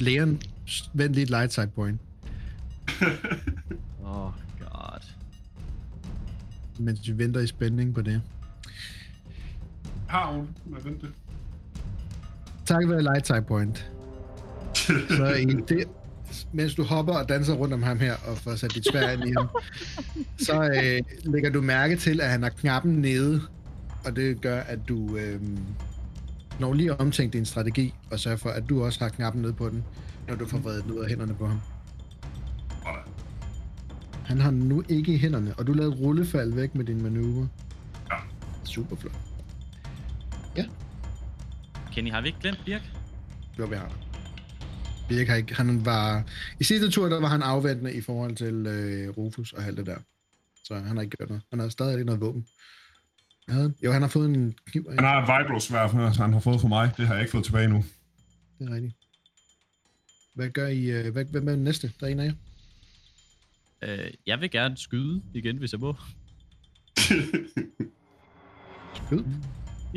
[0.00, 0.40] Leon,
[0.94, 2.00] vent lige et light side point,
[4.04, 5.00] Åh, oh, god.
[6.78, 8.22] mens vi venter i spænding på det.
[10.08, 10.48] Har hun?
[10.64, 11.10] Hvad vent det?
[12.66, 13.90] Tak være light side point.
[15.08, 15.84] Så i det,
[16.52, 19.24] mens du hopper og danser rundt om ham her, og får sat dit svær ind
[19.24, 19.48] i ham,
[20.46, 23.42] så øh, lægger du mærke til, at han har knappen nede,
[24.04, 25.40] og det gør, at du øh,
[26.60, 29.52] når lige at omtænke din strategi, og sørge for, at du også har knappen nede
[29.52, 29.84] på den,
[30.28, 31.60] når du får vredet den ud af hænderne på ham.
[34.24, 37.48] Han har nu ikke i hænderne, og du lavede rullefald væk med din manøvre.
[38.10, 38.16] Ja.
[38.64, 39.12] Super flot.
[41.98, 42.82] Kenny, har vi ikke glemt Birk?
[43.56, 44.07] Det var vi har.
[45.08, 46.24] Birk har ikke, han var,
[46.60, 49.86] I sidste tur, der var han afventende i forhold til øh, Rufus og alt det
[49.86, 49.98] der.
[50.64, 51.42] Så han har ikke gjort noget.
[51.50, 52.46] Han har stadig ikke noget våben.
[53.48, 54.90] Ja, jo, han har fået en kniv.
[54.90, 55.86] Han har et vibro-svær,
[56.22, 56.90] han har fået for mig.
[56.96, 57.84] Det har jeg ikke fået tilbage nu.
[58.58, 58.94] Det er rigtigt.
[60.34, 60.90] Hvad gør I?
[60.90, 61.92] Øh, hvad, hvad med den næste?
[62.00, 62.32] Der er en af jer.
[63.82, 65.94] Øh, jeg vil gerne skyde igen, hvis jeg må.
[68.94, 69.24] Skyd.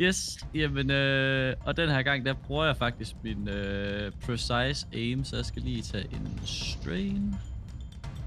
[0.02, 5.24] Yes, jamen, øh, og den her gang, der bruger jeg faktisk min øh, precise aim,
[5.24, 7.34] så jeg skal lige tage en strain.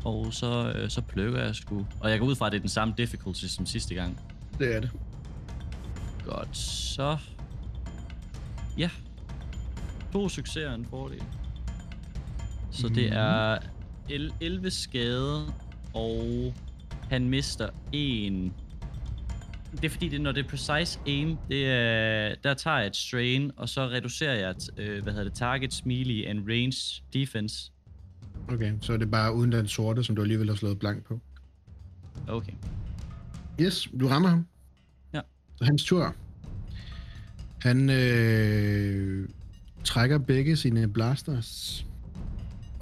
[0.05, 1.85] Og så, øh, så plukker jeg sgu.
[1.99, 4.19] Og jeg går ud fra, at det er den samme difficulty som sidste gang.
[4.59, 4.91] Det er det.
[6.25, 7.17] Godt, så...
[8.77, 8.89] Ja.
[10.13, 11.23] To succeser og en fordel.
[12.71, 13.57] Så det er
[14.09, 15.45] el- 11 skade,
[15.93, 16.53] og
[17.09, 18.53] han mister en...
[19.75, 22.95] Det er fordi, det, når det er precise aim, det er, der tager jeg et
[22.95, 27.71] strain, og så reducerer jeg, øh, hvad hedder det, target, melee and range defense.
[28.47, 31.19] Okay, så er det bare uden den sorte, som du alligevel har slået blank på.
[32.27, 32.53] Okay.
[33.61, 34.45] Yes, du rammer ham.
[35.13, 35.21] Ja.
[35.55, 36.15] Så hans tur.
[37.61, 39.29] Han øh,
[39.83, 41.85] trækker begge sine blasters.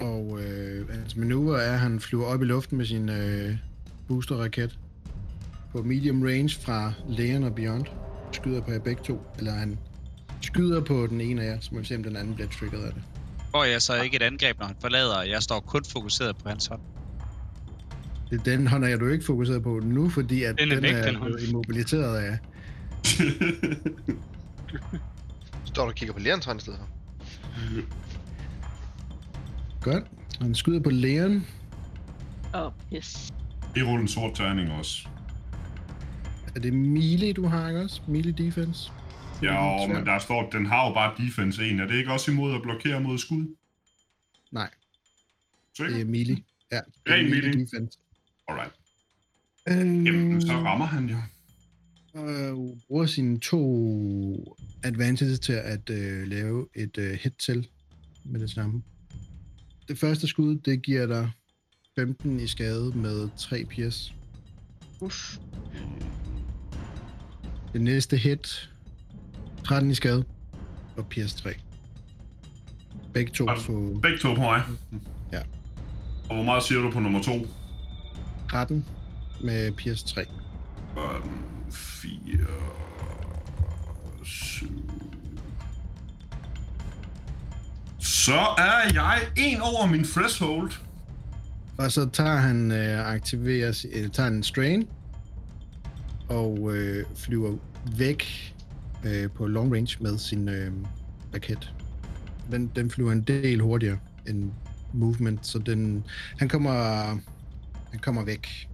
[0.00, 3.56] Og øh, hans manøvre er, at han flyver op i luften med sin øh,
[4.08, 4.78] boosterraket.
[5.74, 7.86] På medium range fra Leon og Beyond.
[8.32, 9.20] Skyder på jer begge to.
[9.38, 9.78] Eller han
[10.40, 12.82] skyder på den ene af jer, så må vi se, om den anden bliver triggeret
[12.84, 13.02] af det.
[13.50, 16.48] Får jeg så ikke et angreb, når han forlader, og jeg står kun fokuseret på
[16.48, 16.80] hans hånd.
[18.30, 20.82] Det er den hånd, er du ikke fokuseret på nu, fordi at Den er den
[20.82, 21.40] væk, er den hånd.
[21.48, 22.36] immobiliseret af jer.
[25.64, 26.88] Står du og kigger på Leons hånd i stedet for?
[29.80, 30.04] Godt.
[30.40, 31.46] Han skyder på Leon.
[32.54, 33.32] Åh, oh, yes.
[33.76, 35.08] I ruller en sort terning også.
[36.56, 38.02] Er det melee, du har, ikke også?
[38.08, 38.90] Melee defense?
[39.42, 41.80] Ja, men der står, den har jo bare defense 1.
[41.80, 43.56] Er det ikke også imod at blokere mod skud?
[44.52, 44.70] Nej,
[45.76, 45.92] Sikker?
[45.92, 46.36] det er melee.
[46.72, 47.52] Ja, det er melee melee.
[47.64, 47.98] defense.
[48.48, 48.72] Alright.
[49.68, 51.16] Øhm, Jamen, så rammer han jo.
[52.20, 52.54] øh,
[52.88, 57.68] bruger sine to advantages til at øh, lave et øh, hit til
[58.24, 58.82] med det samme.
[59.88, 61.30] Det første skud, det giver dig
[61.98, 64.14] 15 i skade med 3 pierce.
[65.00, 65.36] Uff.
[67.74, 68.70] Det næste hit
[69.64, 70.24] 13 i skade.
[70.96, 71.50] Og Piers 3.
[73.14, 74.62] Begge to på Begge to på mig.
[75.32, 75.40] Ja.
[76.28, 77.46] Og hvor meget siger du på nummer to?
[78.50, 78.86] 13
[79.44, 80.24] med Piers 3.
[80.96, 82.38] Um, 4...
[84.24, 84.66] 7...
[87.98, 90.72] Så er jeg en over min threshold.
[91.78, 94.88] Og så tager han øh, aktiverer, øh, tager en strain
[96.28, 97.56] og øh, flyver
[97.96, 98.54] væk
[99.06, 100.72] øh, på long range med sin øh,
[101.34, 101.74] raket.
[102.50, 104.52] Den, den flyver en del hurtigere end
[104.92, 106.04] movement, så den,
[106.38, 106.72] han kommer
[107.90, 108.68] han kommer væk.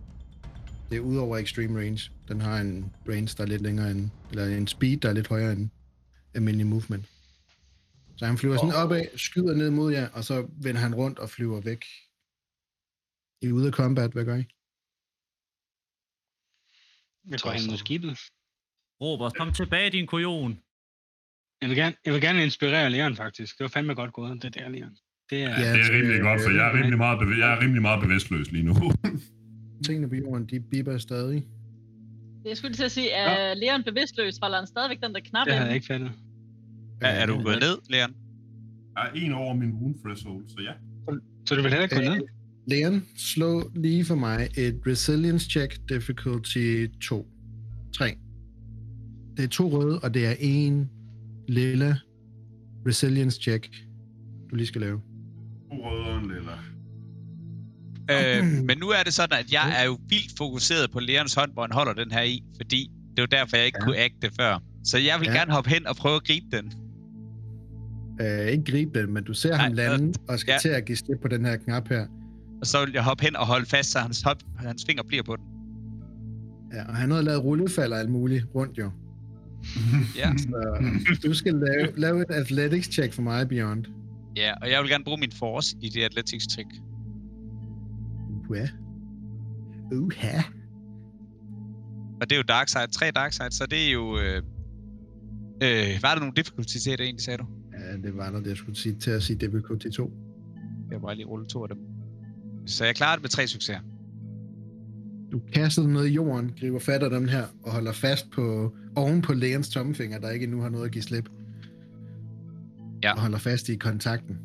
[0.90, 2.10] Det er ud over extreme range.
[2.28, 5.28] Den har en range, der er lidt længere end, eller en speed, der er lidt
[5.28, 5.68] højere end
[6.34, 7.04] almindelig movement.
[8.16, 11.30] Så han flyver sådan opad, skyder ned mod jer, og så vender han rundt og
[11.30, 11.84] flyver væk
[13.42, 14.44] i er ude af combat, hvad gør I?
[17.30, 18.18] Jeg går hen mod skibet.
[19.00, 20.58] Robert, kom tilbage, din kujon.
[21.60, 23.58] Jeg vil gerne, jeg vil gerne inspirere Leon, faktisk.
[23.58, 24.96] Det var fandme godt gået, det der, Leon.
[25.30, 25.48] Det er...
[25.48, 25.72] Ja.
[25.72, 28.52] Det er rimelig godt, for jeg er rimelig meget, bev- jeg er rimelig meget bevidstløs
[28.52, 28.74] lige nu.
[29.86, 31.46] Tingene på jorden, de bipper stadig.
[32.44, 34.38] Jeg skulle lige til at sige, er Leon bevidstløs?
[34.42, 35.68] Holder han stadigvæk den der knap Det havde inde?
[35.68, 36.12] jeg ikke fattet.
[37.00, 38.14] Er, er du gået ned, Leon?
[38.96, 40.72] Jeg er en over min wound threshold, så ja.
[41.46, 42.20] Så du vil heller ikke gå Øh, ned?
[42.66, 47.26] Leon, slå lige for mig et resilience check, difficulty 2.
[47.96, 48.14] 3.
[49.36, 50.90] Det er to røde, og det er en
[51.48, 51.96] lille
[52.86, 53.68] resilience check,
[54.50, 55.00] du lige skal lave.
[55.70, 56.52] To røde og en lilla.
[58.10, 61.52] Øh, men nu er det sådan, at jeg er jo vildt fokuseret på Leons hånd,
[61.52, 63.84] hvor han holder den her i, fordi det var derfor, jeg ikke Ja.
[63.84, 64.62] kunne agte før.
[64.84, 65.38] Så jeg vil Ja.
[65.38, 66.72] gerne hoppe hen og prøve at gribe den.
[68.20, 70.58] Uh, ikke gribe den, men du ser Nej, ham lande og skal ja.
[70.58, 72.06] til at give slip på den her knap her.
[72.60, 75.22] Og så vil jeg hoppe hen og holde fast, så hans, hop, hans finger bliver
[75.22, 75.44] på den.
[76.72, 78.90] Ja, og han har lavet rullefald og alt muligt rundt jo.
[80.16, 80.36] Ja.
[80.38, 83.84] Så du skal lave, lave et athletics check for mig, Beyond.
[84.36, 86.68] ja, og jeg vil gerne bruge min force i det athletics trick.
[88.50, 88.66] Uha.
[89.92, 90.42] Uha.
[92.20, 94.18] Og det er jo dark side, tre dark side, så det er jo...
[94.18, 94.42] Øh,
[95.62, 97.46] øh, var der nogle det egentlig, sagde du?
[97.72, 100.12] Ja, det var noget, jeg skulle sige til at sige difficulty 2.
[100.90, 101.78] Jeg bare lige rulle to af dem.
[102.66, 103.80] Så jeg klarer det med tre succeser.
[105.32, 108.74] Du kaster dem ned i jorden, griber fat af dem her, og holder fast på
[108.96, 111.28] oven på lægens tommefinger, der ikke endnu har noget at give slip.
[113.02, 113.12] Ja.
[113.12, 114.38] Og holder fast i kontakten.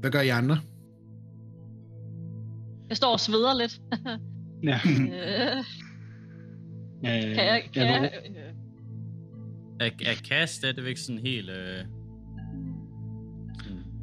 [0.00, 0.58] Hvad gør I andre?
[2.88, 3.80] Jeg står og sveder lidt.
[4.62, 4.80] Ja.
[7.06, 7.62] Øh, kan jeg...
[7.72, 8.30] Kan jeg, jeg jeg,
[9.80, 11.50] øh, Er, er Cass stadigvæk sådan helt...
[11.50, 11.84] Øh,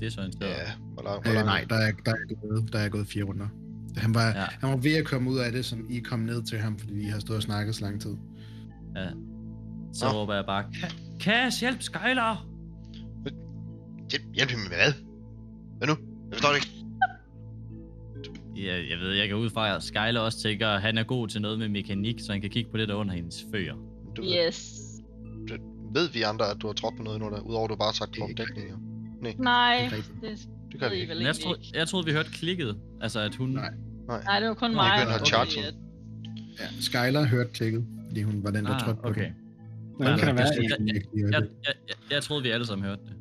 [0.09, 0.49] sådan desorienteret?
[0.67, 3.07] Ja, hvor lang, hvor Øh, lang nej, der er, der, er gået, der er gået
[3.07, 3.47] fire runder.
[3.97, 4.45] Han var, ja.
[4.59, 7.01] Han var ved at komme ud af det, som I kom ned til ham, fordi
[7.01, 8.15] I har stået og snakket så lang tid.
[8.95, 9.07] ja.
[9.93, 10.11] Så Nå.
[10.11, 12.47] råber jeg bare, "Ca- Cass, hjælp Skylar!
[14.11, 14.93] Hjælp, hjælp hende med hvad?
[15.77, 15.93] Hvad nu?
[16.29, 16.71] Jeg forstår det ikke.
[18.55, 21.27] Ja, jeg ved, jeg kan ud fra, at Skylar også tænker, at han er god
[21.27, 23.73] til noget med mekanik, så han kan kigge på det der under hendes fødder.
[24.15, 24.77] Du ved, Yes.
[25.93, 27.87] ved vi andre, at du har trådt på noget nu, der, udover at du bare
[27.87, 28.77] har sagt Det er
[29.29, 29.43] jo?
[29.43, 30.39] Nej, Det det,
[30.71, 31.13] Det gør vi ikke.
[31.13, 31.71] Men jeg, ikke.
[31.77, 32.77] jeg troede, vi hørte klikket.
[33.01, 33.49] Altså, at hun...
[33.49, 33.69] Nej.
[34.07, 34.23] Nej.
[34.23, 34.99] Nej, det var kun mig.
[34.99, 35.53] det kun der Charlton.
[35.53, 35.75] troede, at-
[36.59, 39.21] Ja, Skylar hørte klikket, fordi hun var den, der Ah, trådte på okay.
[39.23, 39.33] det.
[39.95, 42.85] hvordan kan Nej, der være jeg- Jeg, Jeg, jeg, jeg, jeg troede, vi alle sammen
[42.87, 43.13] hørte det.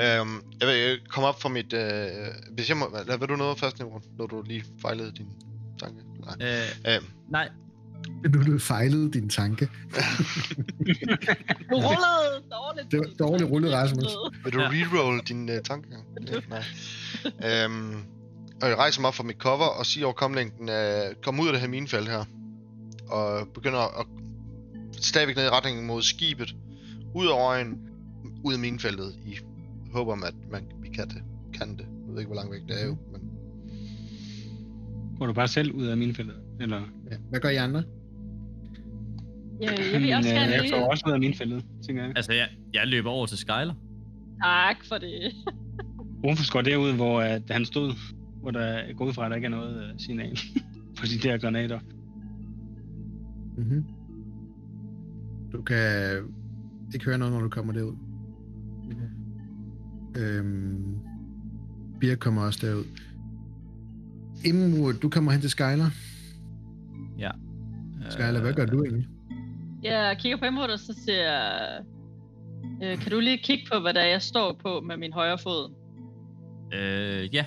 [0.00, 1.72] Øhm, jeg vil komme op for mit...
[1.72, 1.80] Øh,
[2.54, 2.84] hvis jeg må...
[3.04, 4.00] Hvad, vil du noget først, Nimrod?
[4.18, 5.26] Når du lige fejlede din
[5.80, 5.96] tanke?
[6.20, 6.34] Nej.
[6.86, 7.48] Øh, Øhm, nej,
[8.24, 9.68] Nu du fejlede din tanke.
[11.70, 12.90] Du rullede dårligt.
[12.90, 14.06] Det var dårligt rullet, Rasmus.
[14.44, 15.88] vil du reroll din øh, tanke?
[15.92, 17.64] Ja, nej.
[17.64, 17.94] øhm,
[18.62, 21.46] og jeg rejser mig op fra mit cover og siger over komlængden, øh, kom ud
[21.46, 22.24] af det her minefelt her.
[23.08, 24.06] Og begynder at
[25.00, 26.54] stadigvæk ned i retningen mod skibet.
[27.14, 27.78] Ud af øjen,
[28.44, 29.14] ud af minefeltet.
[29.24, 29.38] I
[29.92, 31.22] håber om, at man, vi kan det.
[31.58, 31.86] Kan det.
[32.06, 33.20] Jeg ved ikke, hvor langt væk det er jo, men...
[35.18, 36.34] Går du bare selv ud af minefældet?
[36.60, 36.82] Eller?
[37.10, 37.16] Ja.
[37.30, 37.82] Hvad gør I andre?
[39.62, 42.12] Ja, jeg vil også øh, gerne jeg får også ud af minefældet, tænker jeg.
[42.16, 43.74] altså, jeg, jeg løber over til Skylar.
[44.42, 45.32] Tak for det.
[46.24, 47.92] Rufus går derud, hvor at han stod,
[48.40, 50.38] hvor der går ud fra, at der ikke er noget uh, signal
[50.98, 51.78] på de der granater.
[53.56, 53.84] Mm-hmm.
[55.52, 55.78] Du kan
[56.94, 57.96] ikke høre noget, når du kommer derud.
[60.18, 60.96] Øhm,
[62.00, 62.84] Birk kommer også derud.
[64.44, 65.92] Imrud, du kommer hen til Skylar.
[67.18, 67.30] Ja.
[68.10, 69.08] Skylar, hvad gør du egentlig?
[69.82, 71.78] Jeg kigger på Emrud, og så siger jeg...
[72.82, 75.38] Øh, kan du lige kigge på, hvad der er, jeg står på med min højre
[75.38, 75.72] fod?
[76.74, 77.44] Øh, ja.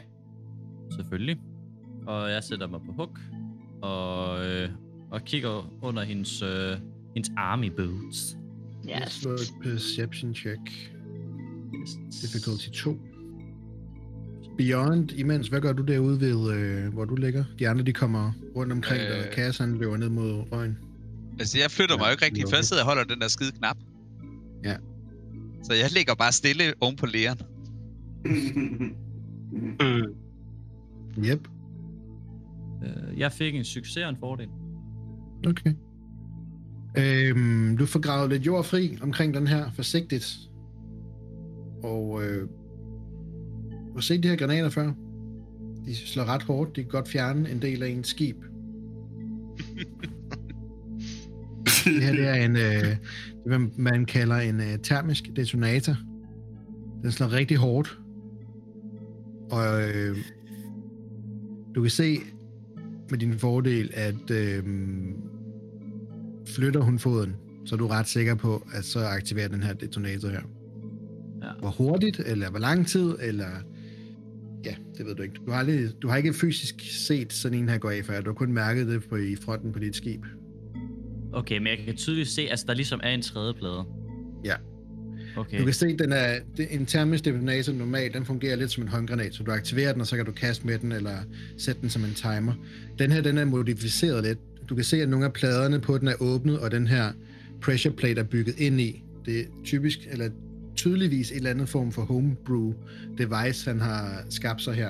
[0.91, 1.37] Selvfølgelig.
[2.07, 3.19] Og jeg sætter mig på huk.
[3.81, 4.69] Og, øh,
[5.11, 6.77] og kigger under hendes, øh,
[7.15, 8.37] Hendes army boots.
[8.89, 9.11] Yes.
[9.11, 10.61] slår et perception check.
[12.21, 12.97] Difficulty 2.
[14.57, 17.43] Beyond, imens, hvad gør du derude ved, øh, hvor du ligger?
[17.59, 19.25] De andre, de kommer rundt omkring dig, Øh.
[19.27, 20.77] og Cass, han løber ned mod røgen.
[21.39, 22.43] Altså, jeg flytter mig jo ikke rigtig.
[22.49, 23.77] Først sidder jeg og holder den der skide knap.
[24.63, 24.75] Ja.
[25.63, 27.39] Så jeg ligger bare stille oven på læren.
[31.17, 31.47] Yep,
[32.83, 34.47] Øh, jeg fik en succes og en fordel.
[35.47, 35.73] okay.
[36.97, 40.37] Øhm, du får gravet lidt jord fri omkring den her, forsigtigt.
[41.83, 42.41] Og øh,
[43.87, 44.93] du har set de her granater før.
[45.85, 46.75] De slår ret hårdt.
[46.75, 48.37] De kan godt fjerne en del af ens skib.
[51.95, 52.95] Det her det er en, øh,
[53.59, 55.95] det, man kalder en øh, termisk detonator.
[57.03, 57.99] Den slår rigtig hårdt.
[59.51, 60.17] Og øh,
[61.75, 62.19] du kan se
[63.09, 64.63] med din fordel, at øh,
[66.47, 70.29] flytter hun foden, så er du ret sikker på, at så aktiverer den her detonator
[70.29, 70.41] her.
[71.43, 71.49] Ja.
[71.59, 73.47] Hvor hurtigt, eller hvor lang tid, eller...
[74.65, 75.35] Ja, det ved du ikke.
[75.45, 76.75] Du har, aldrig, du har ikke fysisk
[77.07, 78.21] set sådan en her gå af før.
[78.21, 80.25] Du har kun mærket det på, i fronten på dit skib.
[81.33, 83.85] Okay, men jeg kan tydeligt se, at altså, der ligesom er en tredje plade.
[84.45, 84.53] Ja.
[85.37, 85.59] Okay.
[85.59, 88.83] Du kan se, at den er, det, en termisk detonator normalt, den fungerer lidt som
[88.83, 91.17] en håndgranat, så du aktiverer den, og så kan du kaste med den, eller
[91.57, 92.53] sætte den som en timer.
[92.99, 94.39] Den her, den er modificeret lidt.
[94.69, 97.11] Du kan se, at nogle af pladerne på den er åbnet, og den her
[97.61, 99.03] pressure plate er bygget ind i.
[99.25, 100.29] Det er typisk, eller
[100.75, 102.73] tydeligvis en eller anden form for homebrew
[103.17, 104.89] device, han har skabt sig her.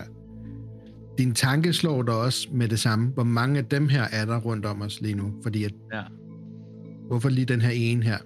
[1.18, 3.08] Din tanke slår dig også med det samme.
[3.08, 5.34] Hvor mange af dem her er der rundt om os lige nu?
[5.44, 6.02] Fordi at, Ja.
[7.10, 8.18] Hvorfor lige den her ene her?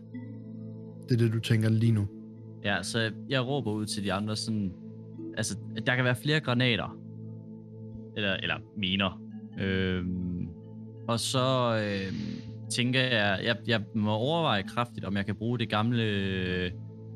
[1.10, 2.08] Det er det, du tænker lige nu.
[2.64, 4.74] Ja, så jeg råber ud til de andre sådan...
[5.38, 6.98] Altså, der kan være flere granater.
[8.16, 9.22] Eller, eller miner.
[9.60, 10.48] Øhm,
[11.08, 15.70] og så øhm, tænker jeg, jeg, jeg må overveje kraftigt, om jeg kan bruge det
[15.70, 16.72] gamle øh,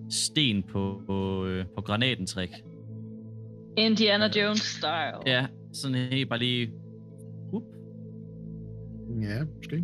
[0.09, 2.49] sten på, på, øh, på granatentrik.
[3.77, 5.17] Indiana Jones style.
[5.25, 6.71] Ja, sådan helt bare lige...
[7.51, 7.63] Whoop.
[9.21, 9.83] Ja, måske.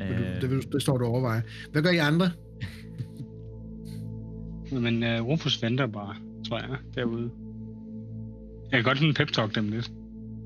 [0.00, 0.08] Øh,
[0.40, 1.42] Det, det, det står du overveje.
[1.72, 2.30] Hvad gør I andre?
[4.80, 6.14] Men uh, Rufus venter bare,
[6.48, 7.30] tror jeg, derude.
[8.72, 9.90] Jeg kan godt sådan pep-talk dem lidt.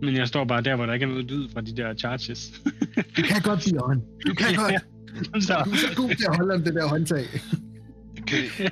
[0.03, 2.53] Men jeg står bare der, hvor der ikke er noget lyd fra de der charges.
[3.17, 4.03] Du kan godt, Bjørn.
[4.27, 5.45] Du kan godt.
[5.45, 7.25] så, Du er så god til at holde om det der håndtag.
[8.27, 8.71] Kan vi, kan,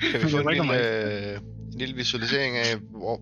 [0.00, 1.40] kan vi Jeg få en lille, øh,
[1.72, 3.20] en lille visualisering af, hvor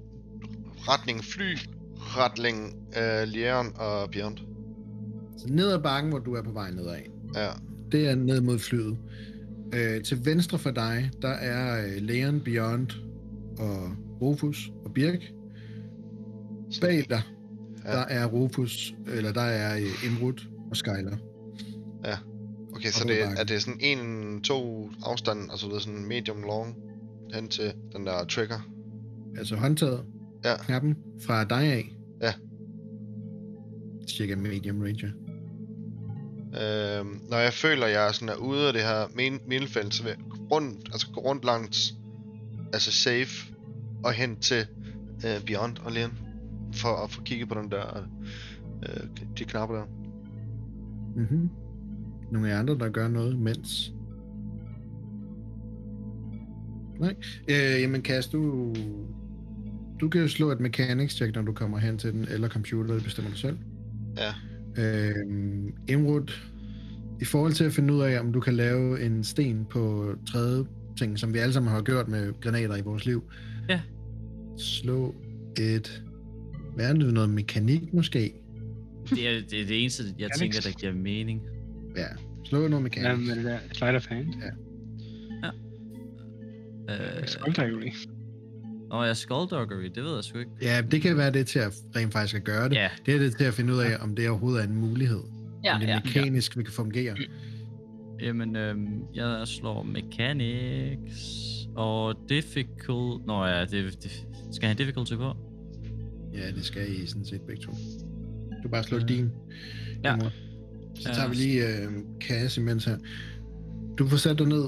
[0.92, 1.56] retning fly,
[1.96, 4.36] retning øh, Lieren og Beyond?
[5.38, 6.96] Så ned ad bakken, hvor du er på vej nedad.
[7.35, 7.49] Ja.
[7.92, 8.96] Det er ned mod flyet.
[9.75, 12.88] Øh, til venstre for dig, der er øh, Leon, Beyond
[13.59, 13.90] og
[14.22, 15.33] Rufus og Birk.
[16.81, 17.22] Bag dig,
[17.85, 17.90] Ja.
[17.92, 21.16] der er Rufus, eller der er øh, Imrud og Skyler.
[22.75, 23.40] Okay, så Og det, du bakker.
[23.40, 26.77] er det sådan en, to afstand, altså det er sådan medium long,
[27.35, 28.68] hen til den der trigger?
[29.38, 30.05] Altså håndtaget,
[30.44, 30.57] Ja.
[30.57, 31.96] knappen, fra dig af.
[32.22, 32.33] Ja.
[34.09, 35.12] Cirka medium range.
[36.62, 40.08] Øhm, når jeg føler, jeg sådan er ude af det her min- minefelt, så vil
[40.10, 41.94] jeg gå rundt, altså gå rundt langs,
[42.72, 43.52] altså safe,
[44.04, 44.66] og hen til
[45.26, 46.18] øh, Beyond og Leon,
[46.72, 48.08] for at få kigget på den der,
[48.82, 49.84] øh, de knapper der.
[51.16, 51.50] Mhm.
[52.32, 53.92] Nogle andre, der gør noget, mens...
[57.00, 57.14] Nej.
[57.48, 58.74] Øh, jamen, Kas, du...
[60.00, 62.94] Du kan jo slå et mechanics check, når du kommer hen til den, eller computer,
[62.94, 63.58] det bestemmer du selv.
[64.16, 64.34] Ja.
[64.78, 65.14] Øh,
[65.88, 66.32] Imrud,
[67.20, 70.64] i forhold til at finde ud af, om du kan lave en sten på tredje
[70.98, 73.24] ting, som vi alle sammen har gjort med granater i vores liv.
[73.68, 73.80] Ja.
[74.58, 75.14] Slå
[75.58, 76.02] et...
[76.74, 77.14] Hvad er det?
[77.14, 78.32] Noget mekanik måske?
[79.10, 81.42] det, er, det er det eneste, jeg tænker, der giver mening.
[81.96, 82.06] Ja.
[82.44, 83.08] Slå noget mekanik.
[83.08, 84.26] ja, med det der sleight of hand.
[86.90, 88.15] Øh,
[88.87, 88.99] Skulddrækkeri.
[89.01, 90.51] Nå, jeg skullduggery, det ved jeg sgu ikke.
[90.62, 92.75] Ja, det kan være det til at rent faktisk at gøre det.
[92.77, 95.20] Ja, Det er det til at finde ud af, om det overhovedet er en mulighed.
[95.64, 96.01] Ja, om det ja.
[96.05, 97.16] mekanisk vil kan fungere.
[98.20, 101.22] jamen, øhm, jeg slår mechanics
[101.77, 103.27] og difficult...
[103.27, 104.11] Nå ja, det, det
[104.53, 105.33] skal jeg have difficulty på?
[106.35, 107.72] Ja, det skal I sådan set begge to.
[108.62, 109.05] Du bare slå Ja.
[109.05, 109.31] din.
[110.05, 110.16] Ja.
[110.95, 111.14] Så Ja.
[111.14, 111.89] tager vi lige øh,
[112.20, 112.97] kasse imens her.
[113.99, 114.64] Du får sat dig ned,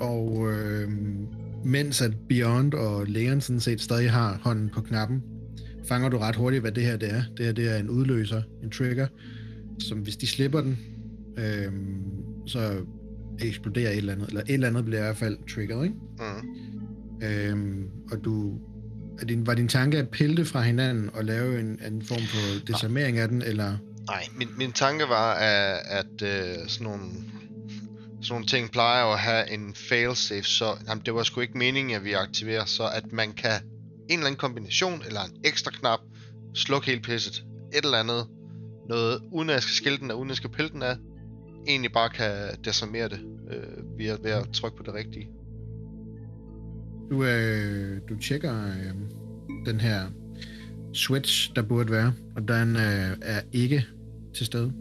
[0.00, 0.88] og øh,
[1.64, 5.22] mens at Beyond og Leon sådan set stadig har hånden på knappen,
[5.88, 7.22] fanger du ret hurtigt, hvad det her det er.
[7.36, 9.06] Det her det er en udløser, en trigger,
[9.78, 10.78] som hvis de slipper den,
[11.38, 11.72] øh,
[12.46, 12.76] så
[13.38, 15.96] eksploderer et eller andet, eller et eller andet bliver i hvert fald triggeret, ikke?
[16.18, 17.26] Mm.
[17.26, 18.58] Øhm, og du...
[19.20, 22.22] Er din, var din tanke at pille det fra hinanden og lave en, en form
[22.22, 23.76] for desarmering af den, eller...
[24.06, 27.04] Nej, min, min tanke var, at, at uh, sådan, nogle,
[28.22, 31.96] sådan nogle ting plejer at have en failsafe, så jamen, det var sgu ikke meningen,
[31.96, 33.60] at vi aktiverer, så at man kan
[34.10, 36.00] en eller anden kombination, eller en ekstra knap,
[36.54, 37.44] slukke helt pisset,
[37.74, 38.26] et eller andet,
[38.88, 40.96] noget, uden at jeg skal skille den af, uden at jeg skal pille den af,
[41.68, 42.32] egentlig bare kan
[42.64, 45.28] decimere det, øh, ved, at, ved at trykke på det rigtige.
[47.10, 48.94] Du, øh, du tjekker øh,
[49.66, 50.06] den her
[50.94, 53.86] switch, der burde være, og den øh, er ikke
[54.34, 54.72] til stede.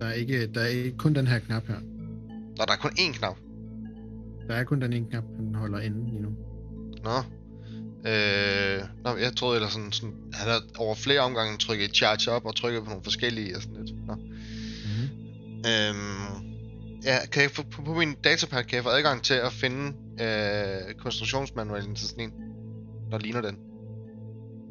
[0.00, 1.89] Der er ikke, der er ikke kun den her knap her.
[2.60, 3.36] Nå, der er kun én knap.
[4.48, 6.28] Der er kun den ene knap, den holder inde lige nu.
[7.04, 7.16] Nå.
[8.10, 12.44] Øh, nå, jeg troede ellers sådan, sådan, han havde over flere omgange trykket charge op
[12.46, 14.06] og trykket på nogle forskellige og sådan lidt.
[14.06, 14.14] Nå.
[14.14, 15.08] Mm-hmm.
[15.70, 16.52] Øhm,
[17.04, 19.92] ja, kan jeg få, på, på min datapad kan jeg få adgang til at finde
[20.24, 22.32] øh, konstruktionsmanualen til sådan en,
[23.10, 23.58] der ligner den.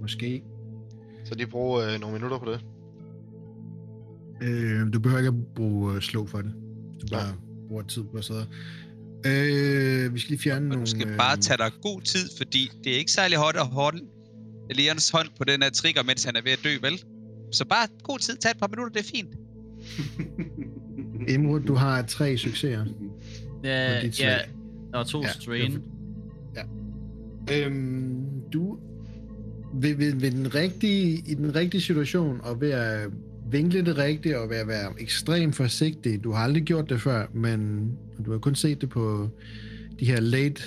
[0.01, 0.43] Måske.
[1.25, 2.61] Så de bruger øh, nogle minutter på det.
[4.41, 6.53] Øh, du behøver ikke at bruge øh, slå for det.
[7.01, 8.47] Du bare bruger tid på sidde.
[9.25, 10.85] Øh, vi skal lige fjerne Og nogle...
[10.85, 13.67] du skal øh, bare tage dig god tid, fordi det er ikke særlig hårdt at
[13.67, 14.01] holde
[14.69, 17.03] Leons hånd på den her trigger, mens han er ved at dø, vel?
[17.51, 19.35] Så bare god tid, tag et par minutter, det er fint.
[21.33, 22.85] Imrud, du har tre succeser.
[23.63, 24.39] Ja, ja,
[24.93, 25.81] var to Ja, ja, strain.
[26.55, 27.65] Ja.
[27.65, 28.79] Øhm, du
[29.73, 33.09] ved, ved, ved den rigtige, i den rigtige situation, og ved at
[33.51, 37.91] vinkle det rigtigt, og at være ekstremt forsigtig, du har aldrig gjort det før, men
[38.25, 39.29] du har kun set det på
[39.99, 40.61] de her late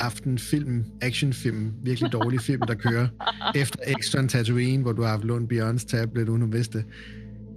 [0.00, 3.08] aften film, actionfilm, virkelig dårlige film, der kører
[3.60, 6.86] efter Exxon Tatooine, hvor du har haft lånt Beyonds tablet, uden at vidste det.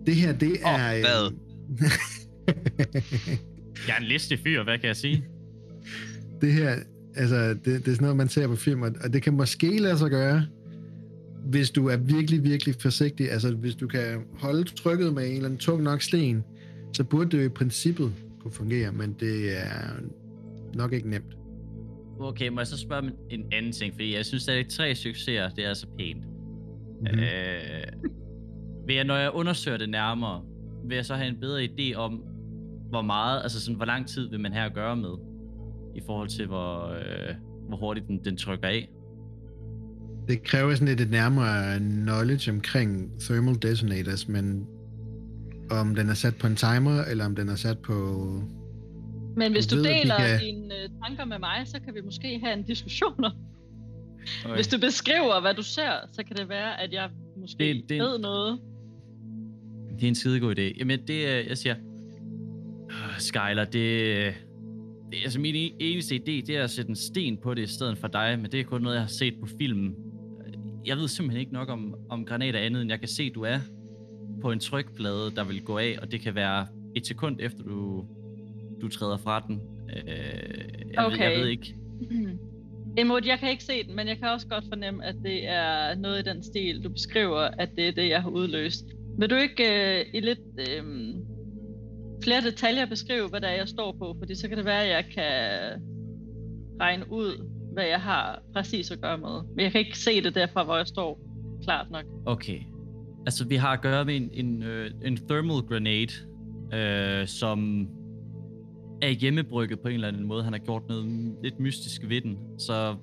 [0.05, 0.95] Det her, det er...
[0.95, 1.31] øh, hvad?
[3.87, 5.23] Jeg er en liste fyr, hvad kan jeg sige?
[6.41, 6.75] det her,
[7.15, 9.77] altså, det, det er sådan noget, man ser på film, og og det kan måske
[9.77, 10.45] lade sig gøre,
[11.49, 13.31] hvis du er virkelig, virkelig forsigtig.
[13.31, 16.43] Altså, hvis du kan holde trykket med en eller anden tung nok sten,
[16.93, 20.01] så burde det jo i princippet kunne fungere, men det er
[20.73, 21.37] nok ikke nemt.
[22.19, 25.49] Okay, må jeg så spørge om en anden ting, fordi jeg synes, at tre succeser,
[25.49, 26.25] det er altså pænt.
[26.25, 27.19] Mm-hmm.
[27.19, 28.11] Øh,
[28.87, 30.43] vil jeg, når jeg undersøger det nærmere,
[30.87, 32.23] vil jeg så have en bedre idé om,
[32.89, 35.13] hvor meget, altså sådan, hvor lang tid vil man have at gøre med,
[35.95, 37.35] i forhold til, hvor, øh,
[37.67, 38.89] hvor hurtigt den, den trykker af.
[40.27, 44.67] Det kræver sådan lidt et nærmere knowledge omkring thermal detonators, men
[45.71, 47.93] om den er sat på en timer, eller om den er sat på...
[49.37, 51.93] Men hvis Du du ved, de deler kan- dine øh, tanker med mig, så kan
[51.95, 53.31] vi måske have en diskussion om.
[54.45, 54.55] Okay.
[54.55, 57.99] Hvis du beskriver, hvad du ser, så kan det være, at jeg måske Det- det,
[57.99, 58.59] ved noget.
[59.95, 60.77] Det er en skidegod idé.
[60.79, 61.75] Jamen, det er, jeg siger,
[62.91, 63.73] øh, Skyler, det,
[65.11, 67.61] det er altså min e- eneste idé, det er at sætte en sten på det
[67.61, 69.93] i stedet for dig, men det er kun noget, jeg har set på film.
[70.87, 73.59] Jeg ved simpelthen ikke nok om, om granater andet, end jeg kan se, du er
[74.41, 78.05] på en trykplade, der vil gå af, og det kan være et sekund efter, du,
[78.81, 79.61] du træder fra den.
[79.89, 81.39] Øh, jeg, ved, jeg Okay.
[81.39, 81.75] ved ikke.
[82.99, 85.95] Emot, jeg kan ikke se den, men jeg kan også godt fornemme, at det er
[85.95, 88.85] noget i den stil, du beskriver, at det er det, jeg har udløst.
[89.19, 89.63] Vil du ikke
[89.99, 90.83] øh, i lidt øh,
[92.23, 94.15] flere detaljer beskrive, hvad det er, jeg står på?
[94.19, 95.33] Fordi så kan det være, at jeg kan
[96.81, 99.41] regne ud, hvad jeg har præcis at gøre med.
[99.55, 101.19] Men jeg kan ikke se det derfra, hvor jeg står
[101.63, 102.05] klart nok.
[102.25, 102.59] Okay.
[103.25, 106.11] Altså, vi har at gøre med en, en, øh, en thermal grenade,
[106.73, 107.87] øh, som
[109.01, 110.43] er hjemmebrygget på en eller anden måde.
[110.43, 112.95] Han har gjort noget lidt mystisk ved den, så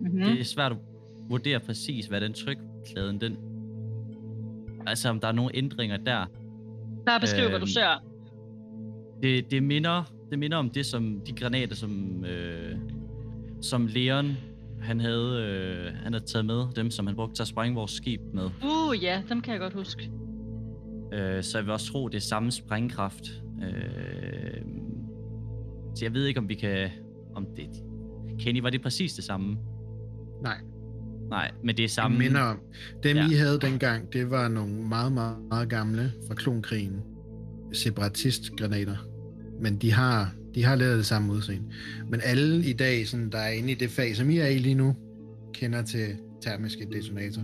[0.00, 0.18] Mm-hmm.
[0.18, 0.24] mm.
[0.24, 0.78] det er svært at
[1.28, 3.36] vurdere præcis, hvad den trykpladen, den...
[4.86, 6.26] Altså, om der er nogle ændringer der.
[7.06, 8.04] Bare beskriv, hvad du Øhm, ser.
[9.22, 12.76] Det, det, minder, det minder om det, som de granater, som, øh,
[13.62, 14.36] som Leon
[14.82, 17.90] han havde, øh, han havde taget med, dem som han brugte til at sprænge vores
[17.90, 18.44] skib med.
[18.44, 20.10] Uh, ja, dem kan jeg godt huske.
[21.12, 23.42] Øh, så jeg vil også tro, det er samme sprængkraft.
[23.62, 24.62] Øh,
[25.94, 26.90] så jeg ved ikke, om vi kan...
[27.34, 27.68] Om det,
[28.38, 29.56] Kenny, var det præcis det samme?
[30.42, 30.56] Nej.
[31.30, 32.18] Nej, men det er Jeg samme...
[32.18, 32.60] minder om.
[33.02, 33.28] Dem, Ja.
[33.30, 37.00] I havde dengang, det var nogle meget, meget, meget gamle fra klonkrigen.
[37.72, 38.96] Separatistgranater.
[39.60, 41.66] Men de har, de har lavet det samme udseende.
[42.10, 44.58] Men alle i dag, sådan, der er inde i det fag, som I er i
[44.58, 44.96] lige nu,
[45.54, 46.06] kender til
[46.42, 47.42] termiske detonator.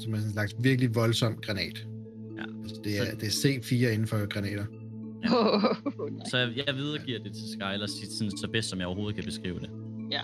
[0.00, 1.86] Som er sådan en slags virkelig voldsom granat.
[2.36, 2.42] Ja.
[2.62, 4.64] Altså, det, er, Så- det er C4 inden for granater.
[5.98, 6.24] Oh, nej.
[6.30, 9.58] Så jeg, jeg videregiver det til Skyler sådan, så bedst, som jeg overhovedet kan beskrive
[9.60, 9.70] det.
[10.10, 10.20] Ja.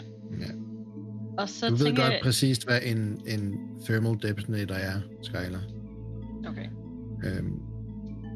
[1.38, 2.20] Og så Du ved godt jeg...
[2.22, 3.54] præcis, hvad en, en
[3.84, 5.58] thermal detonator er, Skyler.
[6.48, 6.66] Okay.
[7.24, 7.52] Øhm,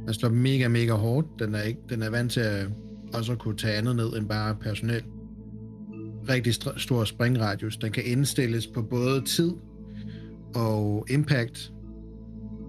[0.07, 1.27] den slår mega, mega hårdt.
[1.39, 2.67] Den er, ikke, den er vant til at
[3.15, 5.03] også at kunne tage andet ned end bare personel.
[6.29, 7.77] Rigtig st- stor springradius.
[7.77, 9.53] Den kan indstilles på både tid
[10.55, 11.73] og impact.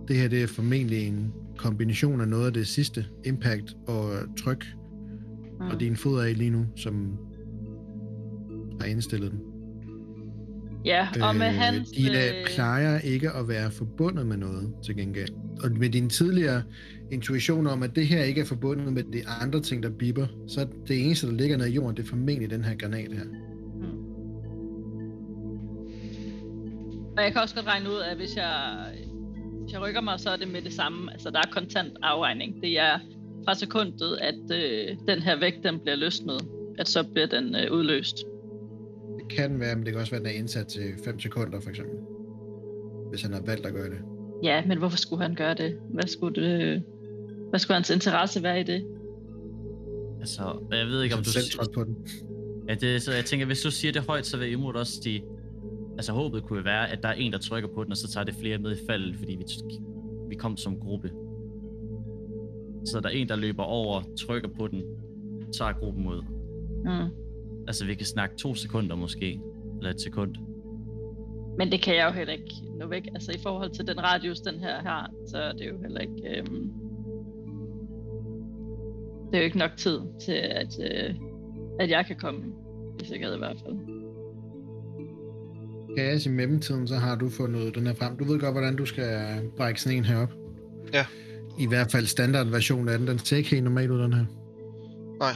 [0.07, 4.65] Det her det er formentlig en kombination af noget af det sidste, impact og tryk,
[5.59, 5.67] mm.
[5.67, 7.17] og din fod af lige nu, som
[8.79, 9.39] har indstillet den.
[10.85, 11.89] Ja, og med hans...
[11.89, 15.29] De øh, øh, plejer ikke at være forbundet med noget, til gengæld.
[15.63, 16.63] Og med din tidligere
[17.11, 20.67] intuition om, at det her ikke er forbundet med de andre ting, der bipper, så
[20.87, 23.25] det eneste, der ligger nede i jorden, det er formentlig den her granat her.
[27.17, 28.85] Og jeg kan også godt regne ud, at hvis jeg,
[29.61, 31.11] hvis jeg rykker mig, så er det med det samme.
[31.11, 32.61] Altså, der er kontant afregning.
[32.61, 32.99] Det er
[33.45, 36.41] fra sekundet, at øh, den her vægt, den bliver løsnet,
[36.77, 38.17] at så bliver den øh, udløst.
[39.19, 41.59] Det kan være, men det kan også være, at den er indsat til 5 sekunder,
[41.59, 41.95] for eksempel.
[43.09, 43.99] Hvis han har valgt at gøre det.
[44.43, 45.77] Ja, men hvorfor skulle han gøre det?
[45.93, 46.83] Hvad skulle, det,
[47.49, 48.85] hvad skulle hans interesse være i det?
[50.19, 51.39] Altså, jeg ved ikke, om Hvis du...
[51.39, 52.07] selv trådte på den.
[52.67, 55.23] Ja, det, så jeg tænker, hvis du siger det højt, så vil Imod også sige...
[55.97, 58.07] Altså, håbet kunne jo være, at der er en, der trykker på den, og så
[58.07, 59.45] tager det flere med i faldet, fordi vi,
[60.29, 61.11] vi kom som gruppe.
[62.85, 64.83] Så der er en, der løber over, trykker på den,
[65.53, 66.21] tager gruppen ud.
[66.83, 67.15] Mm.
[67.67, 69.41] Altså, vi kan snakke to sekunder måske,
[69.77, 70.35] eller et sekund.
[71.57, 73.07] Men det kan jeg jo heller ikke nå væk.
[73.13, 76.37] Altså i forhold til den radius, den her har, så er det jo heller ikke...
[76.37, 76.71] Øhm,
[79.31, 81.15] det er jo ikke nok tid til, at, øh,
[81.79, 82.39] at jeg kan komme
[83.01, 83.75] i sikkerhed i hvert fald.
[85.97, 88.17] Kaos i mellemtiden, så har du fundet den her frem.
[88.17, 90.33] Du ved godt, hvordan du skal brække sådan en her op.
[90.93, 91.05] Ja.
[91.59, 93.07] I hvert fald standardversion af den.
[93.07, 94.25] Den ser ikke helt normal ud, den her.
[95.19, 95.35] Nej.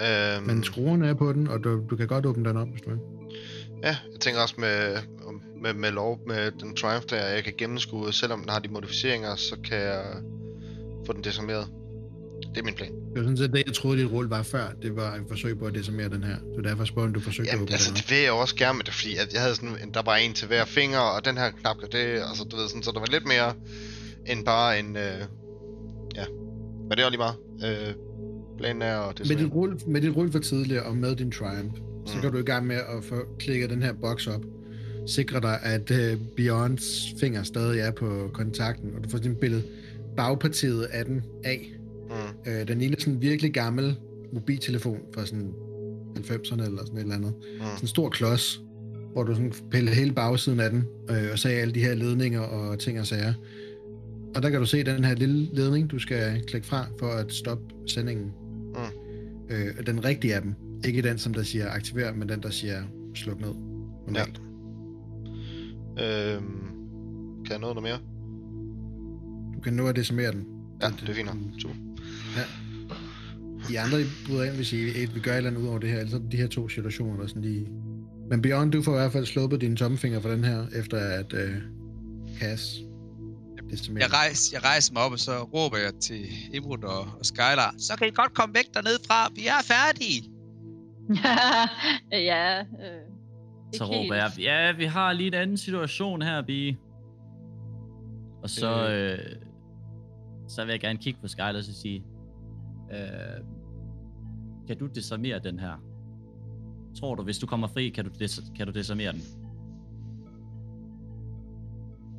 [0.00, 2.80] Øhm, Men skruerne er på den, og du, du kan godt åbne den op, hvis
[2.80, 2.98] du vil.
[3.82, 4.96] Ja, jeg tænker også med,
[5.62, 9.36] med, med lov med den Triumph der, jeg kan gennemskue, selvom den har de modificeringer,
[9.36, 10.04] så kan jeg
[11.06, 11.68] få den desarmeret.
[12.54, 12.90] Det er min plan.
[12.92, 14.66] Det var sådan set det, jeg troede, dit rulle var før.
[14.82, 16.36] Det var et forsøg på at decimere den her.
[16.56, 18.84] Så derfor om du forsøgte at Jamen, åbne altså, det vil jeg også gerne med
[18.84, 21.36] det, fordi at jeg havde sådan, en, der var en til hver finger, og den
[21.36, 23.52] her knap gør det, altså, du ved, sådan, så der var lidt mere
[24.26, 25.02] end bare en, øh,
[26.16, 26.24] ja,
[26.82, 27.36] men det er jo lige meget.
[27.88, 27.94] Øh,
[28.58, 29.44] planen er at Med decimere.
[29.44, 31.74] dit, rulle, med dit rulle for tidligere og med din Triumph,
[32.06, 32.20] så Mm.
[32.20, 34.42] kan du i gang med at få klikket den her boks op.
[35.06, 35.92] Sikre dig, at
[36.36, 39.62] Beyonds finger stadig er på kontakten, og du får sådan et billede
[40.16, 41.72] bagpartiet af den af.
[42.08, 43.96] Mm, Uh, den ligner sådan en virkelig gammel
[44.32, 45.52] mobiltelefon fra sådan
[46.16, 47.34] 90'erne eller sådan et eller andet.
[47.40, 48.60] mm, Sådan en stor klods,
[49.12, 52.40] hvor du sådan piller hele bagsiden af den, øh, og sagde alle de her ledninger
[52.40, 53.34] og ting og sager.
[54.36, 57.32] Og der kan du se den her lille ledning, du skal klikke fra for at
[57.32, 58.32] stoppe sendingen.
[58.74, 59.54] Mm.
[59.54, 60.54] Øh, den rigtige af dem.
[60.84, 62.82] Ikke den, som der siger aktiver, men den, der siger
[63.14, 63.54] sluk ned.
[64.06, 64.40] Normalt.
[66.00, 66.44] Øhm,
[67.44, 67.98] kan jeg nå noget mere?
[69.54, 70.44] Du kan nå at decimere den.
[70.82, 71.36] Ja, det er fint nok.
[72.08, 72.96] Super.
[73.70, 75.78] I andre I bryder ind, hvis I ikke vil gøre et eller andet ud over
[75.78, 77.66] det her, er det de her to situationer, der sådan lige...
[78.30, 81.32] Men Beyond, du får i hvert fald sluppet dine tommelfinger for den her, efter at
[81.32, 81.54] øh,
[82.40, 82.80] Cass
[83.70, 84.04] decimerer.
[84.04, 87.74] Jeg rejser, jeg rejser mig op, og så råber jeg til Imrud og, og Skylar.
[87.78, 89.28] Så kan I godt komme væk dernede fra.
[89.34, 90.22] Vi er færdige.
[92.30, 92.66] ja, øh,
[93.74, 96.76] Så råber jeg, ja, vi har lige en anden situation her, Bi.
[98.42, 99.18] Og så, øh,
[100.48, 102.04] så vil jeg gerne kigge på Skyler og så sige,
[102.92, 103.44] øh,
[104.66, 105.82] kan du desarmere den her?
[107.00, 109.20] Tror du, hvis du kommer fri, kan du, des- kan du desarmere den?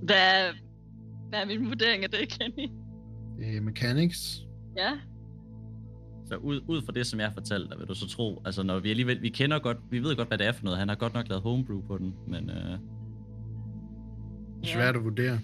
[0.02, 0.54] Hvad,
[1.30, 2.70] hvad er min vurdering af det, Kenny?
[3.40, 4.48] Øh, mechanics.
[4.78, 4.92] Ja,
[6.26, 8.80] Så ud, ud fra det, som jeg fortalte dig, vil du så tro, altså når
[8.80, 10.80] vi alligevel, vi kender godt, vi ved godt, hvad det er for noget.
[10.80, 12.80] Han har godt nok lavet homebrew på den, men øh, Det
[14.64, 15.40] er svært at vurdere.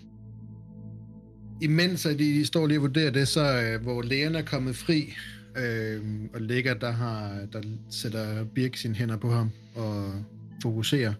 [1.61, 5.13] Imens at de står lige og vurderer det, så øh, hvor lægerne er kommet fri,
[5.57, 6.01] øh,
[6.33, 10.23] og ligger, der, har, der sætter Birk sine hænder på ham og
[10.61, 11.13] fokuserer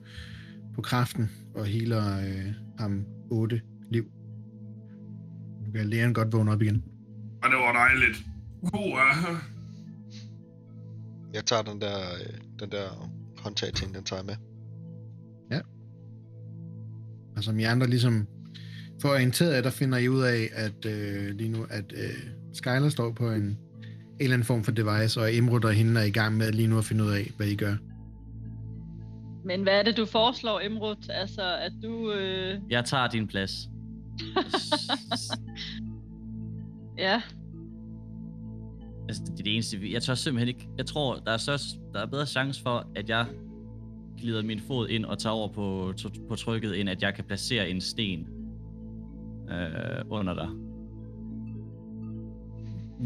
[0.76, 4.06] på kraften og healer øh, ham 8 liv.
[5.66, 6.84] Nu kan lægeren godt vågne op igen.
[7.44, 8.26] Og det var dejligt.
[8.64, 9.42] Er
[11.34, 14.36] Jeg tager den der, øh, den der håndtag ting, den tager jeg med.
[17.36, 18.28] Og som I andre ligesom
[19.02, 22.10] får orienteret der finder I ud af, at øh, lige nu, at øh,
[22.54, 23.58] Skyler står på en, en
[24.20, 26.78] eller anden form for device, og Imrud og hende er i gang med lige nu
[26.78, 27.76] at finde ud af, hvad I gør.
[29.46, 30.96] men hvad er det, du foreslår, Imrud?
[31.10, 32.12] Altså, at du...
[32.12, 33.70] Øh, jeg tager din plads.
[36.98, 37.22] ja,
[39.08, 41.78] Altså, det er det eneste, vi- jeg tør simpelthen ikke, jeg tror, der er, så,
[41.94, 43.26] der er bedre chance for, at jeg
[44.22, 45.94] glider min fod ind og tager over på,
[46.28, 48.28] på trykket, end at jeg kan placere en sten
[49.52, 50.50] øh, under dig.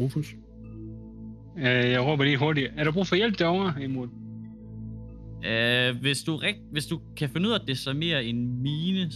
[0.00, 0.34] Rufus?
[1.58, 2.72] Øh, jeg råber lige hurtigt.
[2.76, 4.08] Er der brug for hjælp derovre, Imod?
[5.44, 9.10] Øh, hvis, du rigt, hvis du kan finde ud af at desarmere en mine,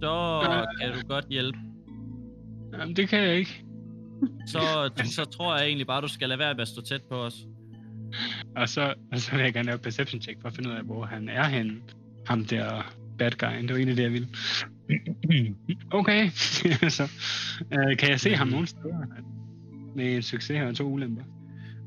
[0.00, 0.40] så
[0.80, 1.58] kan du godt hjælpe.
[2.72, 3.64] Jamen, det kan jeg ikke.
[4.46, 7.14] Så, så tror jeg egentlig bare, du skal lade være med at stå tæt på
[7.14, 7.46] os.
[8.56, 10.82] Og så, og så vil jeg gerne lave perception check for at finde ud af,
[10.82, 11.76] hvor han er henne.
[12.26, 13.62] Ham der bad guy.
[13.62, 14.28] Det var egentlig det, jeg ville.
[15.90, 16.30] okay.
[16.98, 17.02] så
[17.72, 19.06] øh, kan jeg se ham nogen steder?
[19.96, 21.22] Med en succes og to ulemper.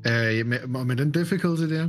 [0.06, 1.88] Øh, med, og med den difficulty der,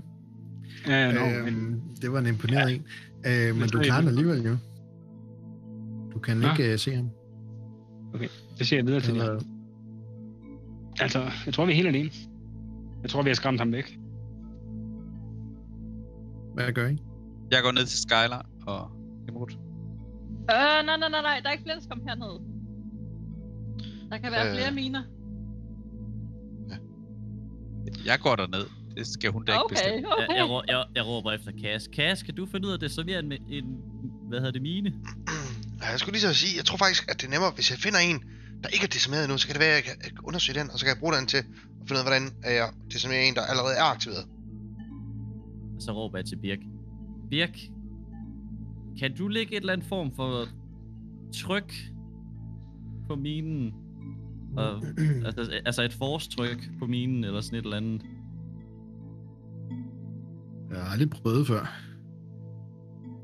[0.87, 2.85] Ja, no, øh, men, det var en imponerende en.
[3.25, 4.57] Øh, men du er klarer den alligevel jo.
[6.13, 6.47] Du kan Nå.
[6.51, 7.09] ikke uh, se ham.
[8.59, 9.41] det siger jeg videre til Eller.
[10.99, 12.09] Altså, jeg tror, vi er helt alene.
[13.01, 13.99] Jeg tror, vi har skræmt ham væk.
[16.53, 16.97] hvad gør I?
[17.51, 18.91] Jeg går ned til Skylar og
[19.28, 19.51] imod.
[19.51, 22.36] Øh, nej, nej, nej, nej, der er ikke flere, der skal komme herned.
[24.11, 24.55] Der kan være Øh.
[24.55, 25.03] flere miner.
[28.05, 28.65] Jeg går derned.
[28.97, 30.07] Det skal hun da ikke Okay, bestemme.
[30.07, 30.63] Jeg, okay.
[30.63, 31.88] jeg, jeg, jeg råber efter Kas.
[31.88, 33.65] Kas, kan du finde ud af det så mere en, en
[34.30, 34.93] hvad hedder det, mine?
[35.82, 37.80] Ja, jeg skulle lige så sige, jeg tror faktisk, at det er nemmere, hvis jeg
[37.80, 38.24] finder en,
[38.63, 40.80] der ikke er decimeret endnu, så kan det være, at jeg kan undersøge den, og
[40.80, 41.45] så kan jeg bruge den til at
[41.88, 42.26] finde ud af, hvordan
[42.59, 44.26] jeg decimerer en, der allerede er aktiveret.
[45.76, 46.59] Og så råber jeg til Birk.
[47.30, 47.55] Birk,
[48.99, 50.47] kan du lægge et eller andet form for
[51.33, 51.73] tryk
[53.07, 53.73] på minen?
[54.57, 54.83] Og,
[55.25, 58.01] altså, altså et force-tryk på minen, eller sådan et eller andet.
[60.71, 61.79] Jeg har aldrig prøvet før.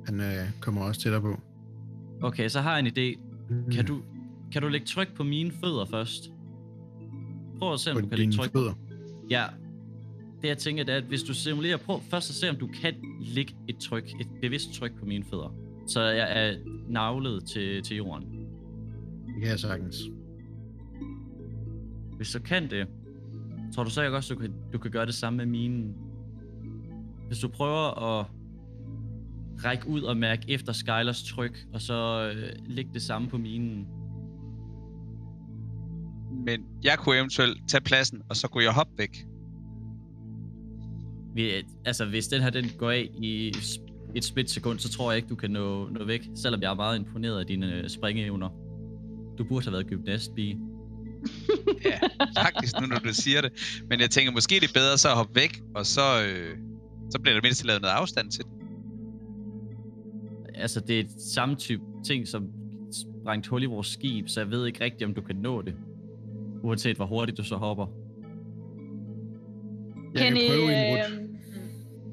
[0.05, 1.39] Han øh, kommer også tættere på.
[2.21, 3.19] Okay, så har jeg en idé.
[3.75, 4.01] Kan du,
[4.51, 6.31] kan du lægge tryk på mine fødder først?
[7.59, 8.73] Prøv at se, om på du kan lægge tryk fødder?
[9.29, 9.45] Ja.
[10.41, 12.67] Det jeg tænker, det er, at hvis du simulerer, prøv først at se, om du
[12.67, 15.55] kan lægge et tryk, et bevidst tryk på mine fødder.
[15.87, 18.25] Så jeg er navlet til, til jorden.
[19.27, 19.95] Det kan jeg sagtens.
[22.17, 22.87] Hvis du kan det,
[23.75, 25.95] tror du så ikke også, du kan, du kan gøre det samme med minen?
[27.27, 28.25] Hvis du prøver at
[29.65, 33.87] række ud og mærke efter Skylers tryk, og så øh, lægge det samme på minen.
[36.45, 39.25] Men jeg kunne eventuelt tage pladsen, og så kunne jeg hoppe væk.
[41.39, 43.53] Vi, altså, hvis den her den går af i
[44.15, 46.99] et splitsekund, så tror jeg ikke, du kan nå, nå væk, selvom jeg er meget
[46.99, 48.49] imponeret af dine øh, springeevner.
[49.37, 50.57] Du burde have været gymnast, Bi.
[51.85, 51.99] Ja,
[52.43, 53.51] faktisk nu, når du siger det.
[53.89, 56.57] Men jeg tænker, måske det er bedre så at hoppe væk, og så, øh,
[57.11, 58.51] så bliver der mindst lavet noget afstand til den.
[60.55, 62.47] Altså, det er et samme type ting, som
[62.91, 65.75] sprængt hul i vores skib, så jeg ved ikke rigtigt, om du kan nå det.
[66.63, 67.85] Uanset hvor hurtigt du så hopper.
[70.13, 71.28] Jeg kan Kenny, prøve en rut.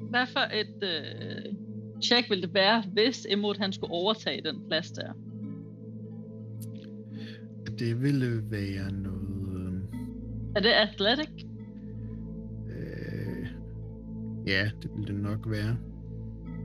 [0.07, 1.53] Øh, hvad for et øh,
[2.03, 5.11] check ville det være, hvis Emod han skulle overtage den plads der?
[7.79, 9.81] Det ville være noget...
[10.55, 11.29] Er det athletic?
[12.69, 13.47] Øh,
[14.47, 15.77] ja, det ville det nok være.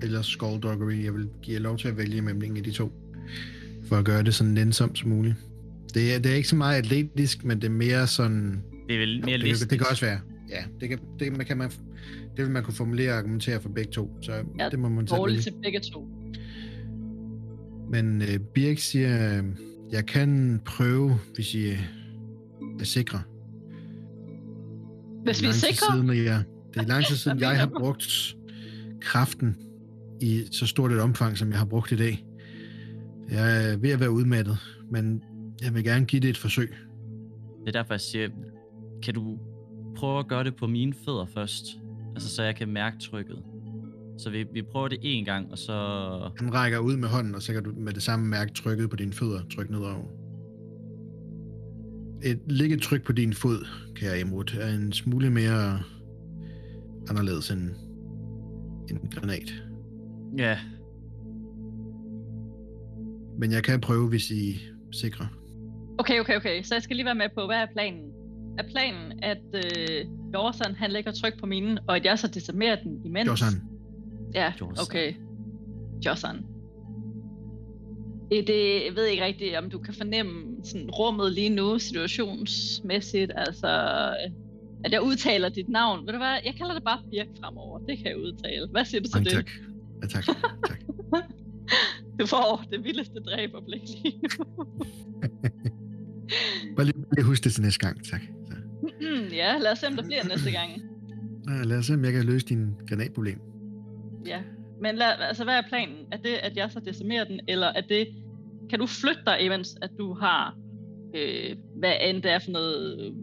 [0.02, 1.04] Eller skullduggery.
[1.04, 2.92] Jeg vil give jer lov til at vælge mellem en af de to.
[3.84, 5.34] For at gøre det så nænsomt som muligt.
[5.94, 8.62] Det er, det er ikke så meget atletisk, men det er mere sådan...
[8.88, 9.70] Det er vel mere det, listigt.
[9.70, 10.20] det kan også være.
[10.50, 11.70] Ja, det kan, det kan man,
[12.36, 14.10] det vil man kunne formulere og argumentere for begge to.
[14.22, 15.42] Så Ja, det må man Dårligt vælge.
[15.42, 16.08] til begge to.
[17.90, 19.42] Men øh, Birk siger,
[19.92, 21.68] jeg kan prøve, hvis I
[22.80, 23.22] er sikre.
[25.24, 26.44] Hvis Det vi er sikre, Siden, at jeg,
[26.74, 28.36] det er lang tid siden, jeg har brugt
[29.00, 29.56] kraften
[30.20, 32.26] i så stort et omfang, som jeg har brugt i dag.
[33.30, 34.58] Jeg er ved at være udmattet,
[34.90, 35.22] men
[35.62, 36.74] jeg vil gerne give det et forsøg.
[37.60, 38.28] Det er derfor, jeg siger,
[39.02, 39.38] kan du
[39.96, 41.64] prøve at gøre det på mine fødder først?
[42.14, 43.42] Altså, så jeg kan mærke trykket.
[44.18, 45.72] Så vi, vi prøver det en gang, og så...
[46.38, 48.96] Han rækker ud med hånden, og så kan du med det samme mærke trykket på
[48.96, 49.40] dine fødder.
[49.56, 50.04] Tryk nedover.
[52.24, 55.82] Et ligge tryk på din fod, kære Emrud, er en smule mere
[57.08, 57.70] anderledes end
[58.90, 59.54] en granat.
[60.38, 60.58] Ja,
[63.38, 64.56] Men jeg kan prøve, hvis I er
[64.92, 65.28] sikre.
[65.98, 66.62] Okay, okay, okay.
[66.62, 68.11] Så jeg skal lige være med på, hvad er planen?
[68.58, 72.76] Er planen, at øh, Jorsan, han lægger tryk på minen, og at jeg så decimerer
[72.82, 73.28] den imens?
[73.28, 73.52] Jorsan,
[74.34, 74.84] Ja, Jorsan.
[74.88, 75.14] okay.
[76.06, 76.36] Jorsan.
[78.30, 83.32] Det, det jeg ved ikke rigtigt, om du kan fornemme sådan, rummet lige nu, situationsmæssigt.
[83.34, 83.68] Altså,
[84.84, 86.06] at jeg udtaler dit navn.
[86.06, 87.78] Ved du hvad, jeg kalder det bare Birk fremover.
[87.78, 88.68] Det kan jeg udtale.
[88.70, 89.32] Hvad siger du til det?
[89.32, 89.50] tak.
[90.02, 90.24] Ja, tak.
[90.68, 90.78] tak.
[92.20, 94.54] Du får det vildeste dræberblik lige nu.
[96.76, 98.20] Bare lige husk det til næste gang, tak.
[99.32, 100.70] Ja, lad os se, om der bliver næste gang.
[101.48, 103.40] Ja, lad os se, om jeg kan løse din granatproblem.
[104.26, 104.40] Ja,
[104.80, 105.96] men lad, altså, hvad er planen?
[106.12, 108.08] Er det, at jeg så decimerer den, eller er det,
[108.70, 110.56] kan du flytte dig, imens at du har,
[111.14, 113.14] øh, hvad end det er for noget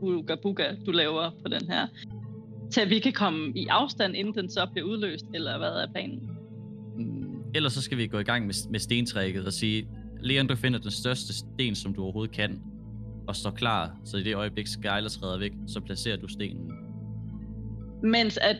[0.00, 1.86] buga buga, du laver på den her,
[2.70, 5.86] til at vi kan komme i afstand, inden den så bliver udløst, eller hvad er
[5.92, 6.30] planen?
[6.96, 9.88] Mm, Ellers så skal vi gå i gang med, med stentrækket og sige,
[10.20, 12.62] Leon, du finder den største sten, som du overhovedet kan.
[13.28, 16.72] Og står klar, så i det øjeblik Skyler træder væk, så placerer du stenen.
[18.02, 18.56] Mens at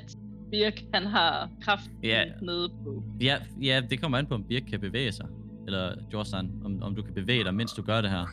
[0.51, 2.25] Birk, han har kraft Ja.
[2.43, 3.05] nede på.
[3.21, 5.27] Ja, ja, det kommer an på, om Birk kan bevæge sig.
[5.67, 8.27] Eller Jorsan, om, om du kan bevæge dig, mens du gør det her.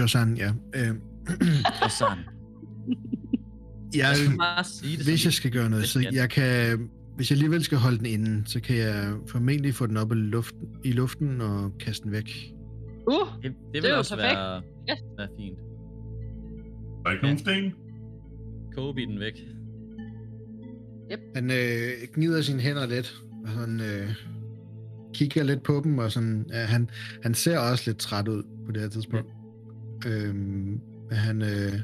[0.00, 0.52] Josan, ja.
[0.74, 0.88] Øh,
[1.82, 2.18] Jorsan,
[3.94, 4.14] jeg,
[4.82, 5.06] det.
[5.06, 6.78] hvis jeg skal gøre noget, så jeg kan...
[7.16, 10.14] Hvis jeg alligevel skal holde den inde, så kan jeg formentlig få den op i
[10.14, 12.53] luften, i luften og kaste den væk.
[13.06, 14.36] Uh, det, det, det vil er jo også perfekt.
[14.38, 14.94] være, Ja.
[15.18, 15.58] være fint.
[17.02, 17.74] Der er ikke nogen sten?
[18.76, 19.34] Kobe den væk.
[21.34, 24.14] Han øh, gnider sine hænder lidt, og sådan, øh,
[25.14, 26.88] kigger lidt på dem, og sådan, ja, han,
[27.22, 29.28] han ser også lidt træt ud på det her tidspunkt.
[30.06, 31.80] Øhm, men han øh,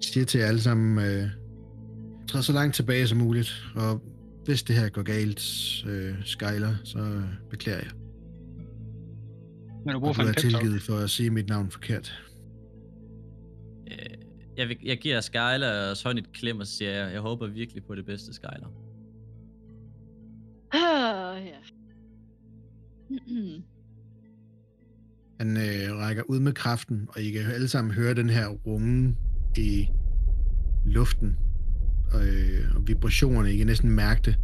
[0.00, 1.28] siger til jer alle sammen, øh,
[2.28, 4.02] træd så langt tilbage som muligt, og
[4.44, 5.40] hvis det her går galt,
[5.86, 7.90] øh, Skyler, så øh, beklager jeg.
[9.88, 10.50] Men du bruger du for en pep talk.
[10.54, 12.22] tilgivet for at sige mit navn forkert.
[13.90, 13.96] Øh,
[14.56, 17.94] Jeg, vil, jeg giver Skyler sådan et klem og siger, jeg, jeg håber virkelig på
[17.94, 18.72] det bedste, Skyler.
[20.72, 21.56] Ah, ja.
[25.40, 29.16] Han øh, rækker ud med kraften, og I kan alle sammen høre den her runge
[29.56, 29.88] i
[30.86, 31.36] luften.
[32.12, 34.38] Og, øh, og vibrationerne, I kan næsten mærke det.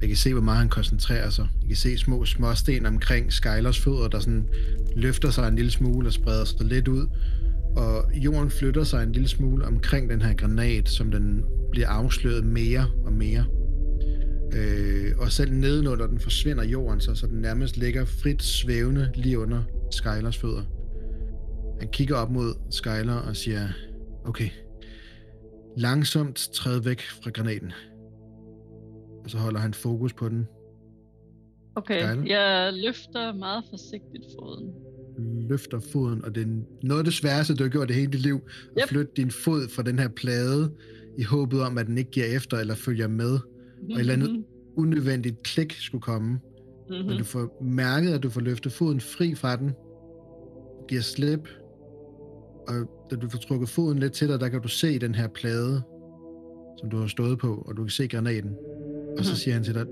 [0.00, 1.48] Jeg kan se, hvor meget han koncentrerer sig.
[1.60, 4.48] Jeg kan se små småsten omkring Skylers fødder, der sådan
[4.96, 7.06] løfter sig en lille smule og spreder sig lidt ud.
[7.76, 12.44] Og jorden flytter sig en lille smule omkring den her granat, som den bliver afsløret
[12.44, 13.44] mere og mere.
[14.52, 19.38] Øh, og selv nedenunder den forsvinder jorden så, så den nærmest ligger frit svævende lige
[19.38, 20.62] under Skylers fødder.
[21.80, 23.68] Han kigger op mod Skyler og siger,
[24.24, 24.48] okay,
[25.76, 27.72] langsomt træd væk fra granaten.
[29.28, 30.46] Og så holder han fokus på den,
[31.74, 32.26] Okay, Skyler?
[32.26, 34.74] jeg løfter meget forsigtigt foden.
[35.48, 36.46] løfter foden, og det er
[36.82, 38.88] noget af det sværeste, du har gjort i hele dit liv, at Yep.
[38.88, 40.72] flytte din fod fra den her plade,
[41.18, 44.44] i håbet om, at den ikke giver efter eller følger med, og et eller andet
[44.76, 46.28] unødvendigt klik skulle komme.
[46.30, 47.06] Mm-hmm.
[47.06, 49.72] Men du får mærket, at du får løftet foden fri fra den,
[50.88, 51.48] giver slip,
[52.68, 52.74] og
[53.10, 55.82] da du får trukket foden lidt til dig, der kan du se den her plade,
[56.80, 58.56] som du har stået på, og du kan se granaten.
[59.18, 59.36] Og så Mhm.
[59.36, 59.86] siger han til dig,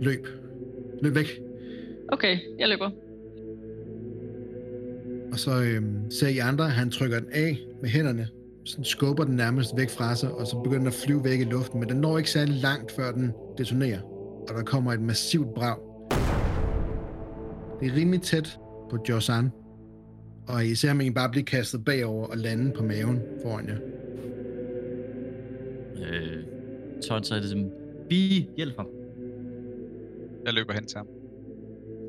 [0.00, 0.26] løb.
[1.02, 1.40] Løb væk.
[2.08, 2.90] Okay, jeg løber.
[5.32, 8.28] Og så øhm, ser I andre, at han trykker den af med hænderne,
[8.64, 11.44] sådan skubber den nærmest væk fra sig, og så begynder den at flyve væk i
[11.44, 14.00] luften, men den når ikke særlig langt, før den detonerer,
[14.48, 15.76] og der kommer et massivt brag.
[17.80, 18.58] Det er rimelig tæt
[18.90, 19.50] på Josan,
[20.48, 23.76] og I ser ham egentlig bare blive kastet bagover og lande på maven foran jer.
[25.96, 26.42] Øh,
[27.08, 27.70] Todd så er det som,
[28.08, 28.86] Bi, hjælp ham.
[30.44, 31.06] Jeg løber hen til ham.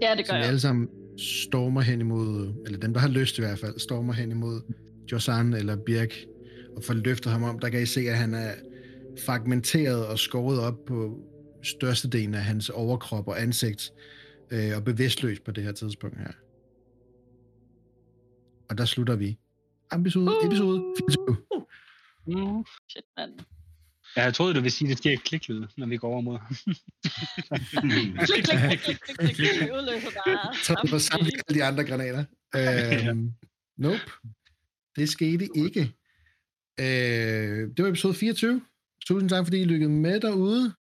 [0.02, 0.48] Ja, det Så gør jeg.
[0.48, 4.32] alle sammen stormer hen imod, eller dem, der har lyst i hvert fald, stormer hen
[4.32, 4.62] imod
[5.12, 6.14] Josan eller Birk,
[6.76, 7.60] og får løftet ham om.
[7.60, 8.52] Der kan I se, at han er
[9.26, 11.20] fragmenteret og skåret op på
[11.64, 13.92] størstedelen af hans overkrop og ansigt,
[14.52, 16.32] øh, og bevidstløs på det her tidspunkt her.
[18.70, 19.38] Og der slutter vi.
[20.00, 21.38] Episode, episode 24.
[22.28, 22.66] Mm.
[22.90, 23.32] Shit, mand.
[24.18, 26.38] Ja, jeg troede, du ville sige, at det sker kliklyd, når vi går over mod
[26.40, 26.56] ham.
[28.26, 29.50] Klik, klik, klik, klik, klik, klik, klik.
[29.60, 30.56] Det udløser bare.
[30.64, 32.24] Så det var samtlige alle de andre granater.
[32.56, 33.32] Øhm,
[33.78, 34.00] nope.
[34.96, 35.82] Det skete ikke.
[36.80, 38.62] Øh, det var episode 24.
[39.08, 40.74] Tusind tak, fordi I lykkede med derude.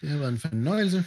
[0.00, 1.04] Det har været en fornøjelse.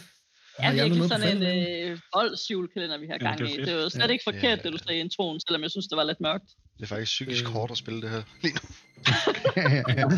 [0.58, 1.42] Ja, I andre virkelig sådan en
[1.90, 3.54] øh, voldsjulekalender, vi har Ja, gang det i.
[3.56, 3.66] fedt.
[3.66, 4.12] Det var slet Ja.
[4.12, 4.62] ikke forkert, Ja.
[4.62, 6.44] det du sagde i introen, selvom jeg synes, det var lidt mørkt.
[6.76, 7.50] Det er faktisk psykisk Øh.
[7.50, 8.60] hårdt at spille det her lige nu.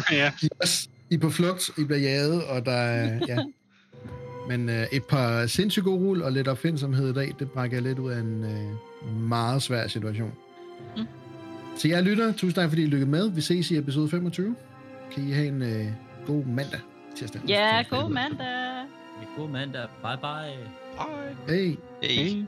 [0.17, 3.39] ja, I, er også, I er på flugt, I bliver jaget, og der er, ja.
[4.49, 7.99] Men øh, et par sindssygt gode rull og lidt opfindsomhed i dag, det brækker lidt
[7.99, 10.33] ud af en øh, meget svær situation.
[10.97, 11.07] Mm.
[11.77, 13.31] Så jeg lytter, tusind tak, fordi I lykkede med.
[13.31, 14.57] Vi ses i episode 25.
[15.13, 15.87] Kan I have en øh,
[16.27, 16.81] god mandag.
[17.17, 17.41] Tirsdag.
[17.49, 18.85] Ja, god mandag.
[19.37, 19.87] God mandag.
[20.03, 20.29] Bye bye.
[20.99, 21.35] Hej.
[21.49, 21.57] Hej.
[21.57, 21.77] Hey.
[22.03, 22.47] hey.